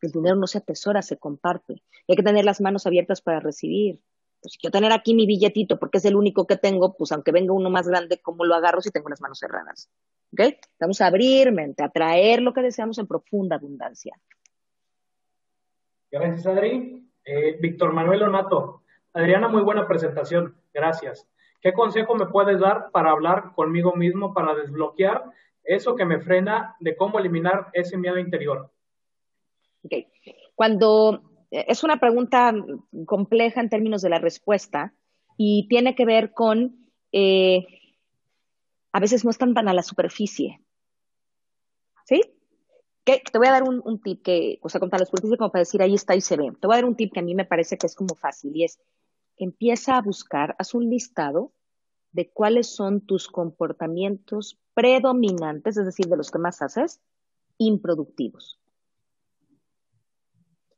[0.00, 1.82] El dinero no se atesora, se comparte.
[2.08, 4.00] hay que tener las manos abiertas para recibir.
[4.40, 7.32] Pues si quiero tener aquí mi billetito porque es el único que tengo, pues aunque
[7.32, 9.88] venga uno más grande, ¿cómo lo agarro si tengo las manos cerradas?
[10.32, 10.40] ¿Ok?
[10.78, 14.18] Vamos a abrir mente, a traer lo que deseamos en profunda abundancia.
[16.10, 17.06] Gracias, Adri.
[17.24, 18.82] Eh, Víctor Manuel Onato.
[19.12, 20.56] Adriana, muy buena presentación.
[20.72, 21.28] Gracias.
[21.60, 25.24] ¿Qué consejo me puedes dar para hablar conmigo mismo, para desbloquear
[25.64, 28.70] eso que me frena de cómo eliminar ese miedo interior?
[29.84, 29.92] Ok.
[30.54, 32.54] Cuando eh, es una pregunta
[33.06, 34.94] compleja en términos de la respuesta
[35.36, 37.66] y tiene que ver con, eh,
[38.92, 40.60] a veces no están tan a la superficie.
[42.06, 42.22] ¿Sí?
[43.16, 45.80] te voy a dar un, tip que, o sea, con la superficie como para decir
[45.80, 46.52] ahí está y se ve.
[46.60, 48.54] Te voy a dar un tip que a mí me parece que es como fácil
[48.54, 48.78] y es,
[49.38, 51.52] empieza a buscar, haz un listado
[52.12, 57.00] de cuáles son tus comportamientos predominantes, es decir, de los que más haces,
[57.56, 58.60] improductivos.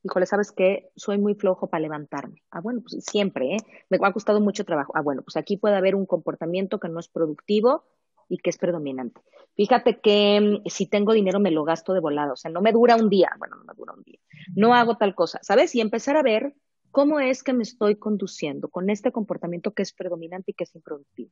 [0.03, 0.89] Híjole, ¿sabes qué?
[0.95, 2.41] Soy muy flojo para levantarme.
[2.49, 3.57] Ah, bueno, pues siempre, ¿eh?
[3.89, 4.93] Me ha costado mucho trabajo.
[4.95, 7.83] Ah, bueno, pues aquí puede haber un comportamiento que no es productivo
[8.31, 9.19] y que es predominante.
[9.55, 12.71] Fíjate que mm, si tengo dinero me lo gasto de volado, o sea, no me
[12.71, 14.19] dura un día, bueno, no me dura un día,
[14.55, 15.75] no hago tal cosa, ¿sabes?
[15.75, 16.55] Y empezar a ver
[16.91, 20.73] cómo es que me estoy conduciendo con este comportamiento que es predominante y que es
[20.73, 21.29] improductivo.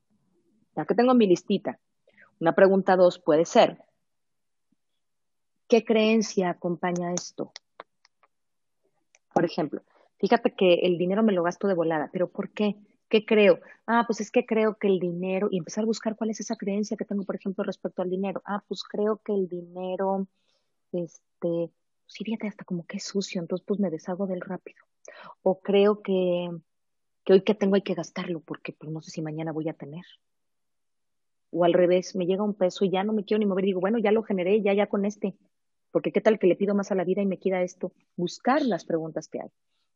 [0.76, 1.80] Ya que tengo mi listita.
[2.42, 3.82] Una pregunta dos puede ser,
[5.70, 7.54] ¿qué creencia acompaña esto?
[9.34, 9.84] Por ejemplo,
[10.18, 12.76] fíjate que el dinero me lo gasto de volada, pero ¿por qué?
[13.10, 13.60] ¿Qué creo?
[13.88, 16.56] Ah, pues es que creo que el dinero, y empezar a buscar cuál es esa
[16.56, 18.42] creencia que tengo, por ejemplo, respecto al dinero.
[18.46, 20.28] Ah, pues creo que el dinero,
[20.92, 21.72] este,
[22.06, 24.84] sí, fíjate, hasta como que es sucio, entonces pues me deshago del rápido.
[25.42, 26.50] O creo que,
[27.26, 29.74] que hoy que tengo hay que gastarlo porque pues, no sé si mañana voy a
[29.74, 30.06] tener.
[31.52, 33.66] O al revés, me llega un peso y ya no me quiero ni mover.
[33.66, 35.36] Digo, bueno, ya lo generé, ya, ya con este.
[35.92, 37.92] Porque qué tal que le pido más a la vida y me queda esto.
[38.16, 39.50] Buscar las preguntas que hay.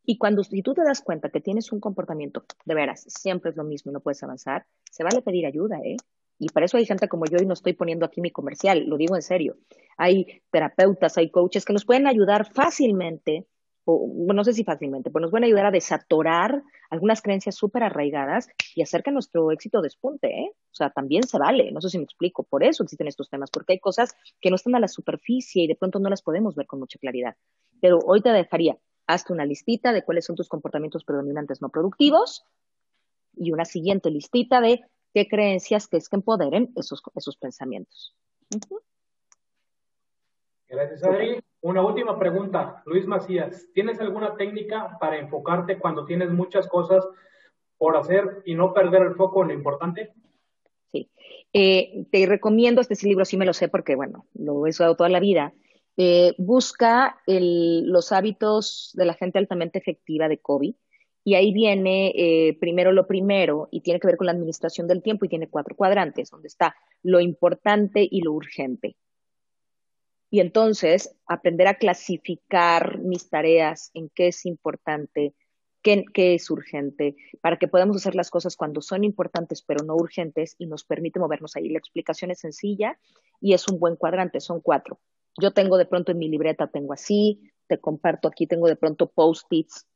[0.04, 3.56] Y cuando si tú te das cuenta que tienes un comportamiento, de veras, siempre es
[3.56, 5.96] lo mismo y no puedes avanzar, se vale pedir ayuda, ¿eh?
[6.38, 8.96] Y para eso hay gente como yo y no estoy poniendo aquí mi comercial, lo
[8.96, 9.56] digo en serio.
[9.96, 13.46] Hay terapeutas, hay coaches que nos pueden ayudar fácilmente
[13.84, 18.48] o no sé si fácilmente, pero nos a ayudar a desatorar algunas creencias súper arraigadas
[18.74, 20.50] y hacer que nuestro éxito despunte, ¿eh?
[20.50, 23.50] O sea, también se vale, no sé si me explico, por eso existen estos temas,
[23.50, 26.54] porque hay cosas que no están a la superficie y de pronto no las podemos
[26.54, 27.36] ver con mucha claridad.
[27.80, 32.44] Pero hoy te dejaría, hazte una listita de cuáles son tus comportamientos predominantes no productivos
[33.36, 38.14] y una siguiente listita de qué creencias que es que empoderen esos, esos pensamientos.
[40.68, 41.40] Gracias, Adri.
[41.60, 43.68] Una última pregunta, Luis Macías.
[43.72, 47.06] ¿Tienes alguna técnica para enfocarte cuando tienes muchas cosas
[47.78, 50.12] por hacer y no perder el foco en lo importante?
[50.90, 51.10] Sí.
[51.52, 55.08] Eh, te recomiendo este libro, sí me lo sé porque, bueno, lo he usado toda
[55.08, 55.54] la vida.
[55.96, 60.74] Eh, busca los hábitos de la gente altamente efectiva de COVID.
[61.26, 65.02] Y ahí viene eh, primero lo primero y tiene que ver con la administración del
[65.02, 68.96] tiempo y tiene cuatro cuadrantes, donde está lo importante y lo urgente
[70.34, 75.32] y entonces aprender a clasificar mis tareas en qué es importante,
[75.80, 80.56] qué, es urgente, para que podamos hacer las cosas cuando son importantes pero no urgentes
[80.58, 81.68] y nos permite movernos ahí.
[81.68, 82.98] La explicación es sencilla
[83.40, 84.98] y es un buen cuadrante, son cuatro.
[85.40, 89.10] Yo tengo de pronto en mi libreta, tengo así, te comparto aquí, tengo de pronto
[89.10, 89.86] post-its,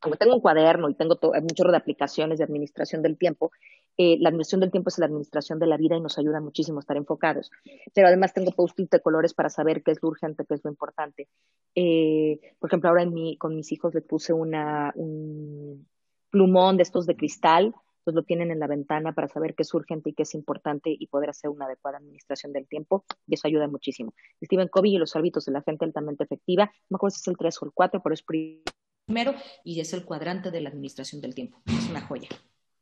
[0.00, 3.52] como tengo un cuaderno y tengo muchos de aplicaciones de administración del tiempo,
[3.96, 6.78] eh, la administración del tiempo es la administración de la vida y nos ayuda muchísimo
[6.78, 7.50] a estar enfocados.
[7.94, 10.70] Pero además tengo post-it de colores para saber qué es lo urgente, qué es lo
[10.70, 11.28] importante.
[11.74, 13.06] Eh, por ejemplo, ahora
[13.38, 15.86] con mis hijos les puse una, un
[16.30, 17.74] plumón de estos de cristal,
[18.04, 20.94] pues lo tienen en la ventana para saber qué es urgente y qué es importante
[20.96, 24.14] y poder hacer una adecuada administración del tiempo y eso ayuda muchísimo.
[24.44, 27.28] Stephen Covey y los hábitos de la gente altamente efectiva, no me acuerdo si es
[27.28, 31.20] el 3 o el 4, pero es primero y es el cuadrante de la administración
[31.20, 31.62] del tiempo.
[31.66, 32.28] Es una joya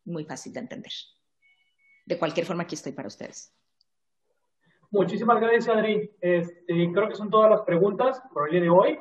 [0.04, 0.92] muy fácil de entender.
[2.06, 3.54] De cualquier forma, aquí estoy para ustedes.
[4.90, 6.10] Muchísimas gracias, Adri.
[6.20, 8.98] Este, creo que son todas las preguntas por el día de hoy.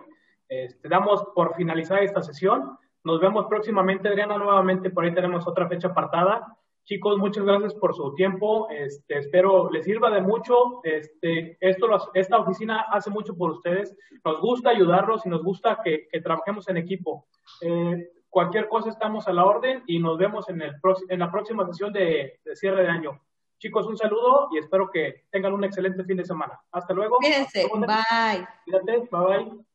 [0.48, 2.78] Este, damos por finalizada esta sesión.
[3.04, 4.90] Nos vemos próximamente, Adriana, nuevamente.
[4.90, 6.58] Por ahí tenemos otra fecha apartada.
[6.84, 8.68] Chicos, muchas gracias por su tiempo.
[8.70, 10.82] Este, espero les sirva de mucho.
[10.84, 13.96] Este, esto, esta oficina hace mucho por ustedes.
[14.26, 17.28] Nos gusta ayudarlos y nos gusta que, trabajemos en equipo.
[17.62, 20.74] Eh, Cualquier cosa estamos a la orden y nos vemos en, el,
[21.10, 23.22] en la próxima sesión de, cierre de año.
[23.60, 26.58] Chicos, un saludo y espero que tengan un excelente fin de semana.
[26.72, 27.18] Hasta luego.
[27.18, 27.68] Cuídense.
[27.68, 28.48] Bye.
[28.64, 29.10] Cuídate.
[29.12, 29.66] Bye bye.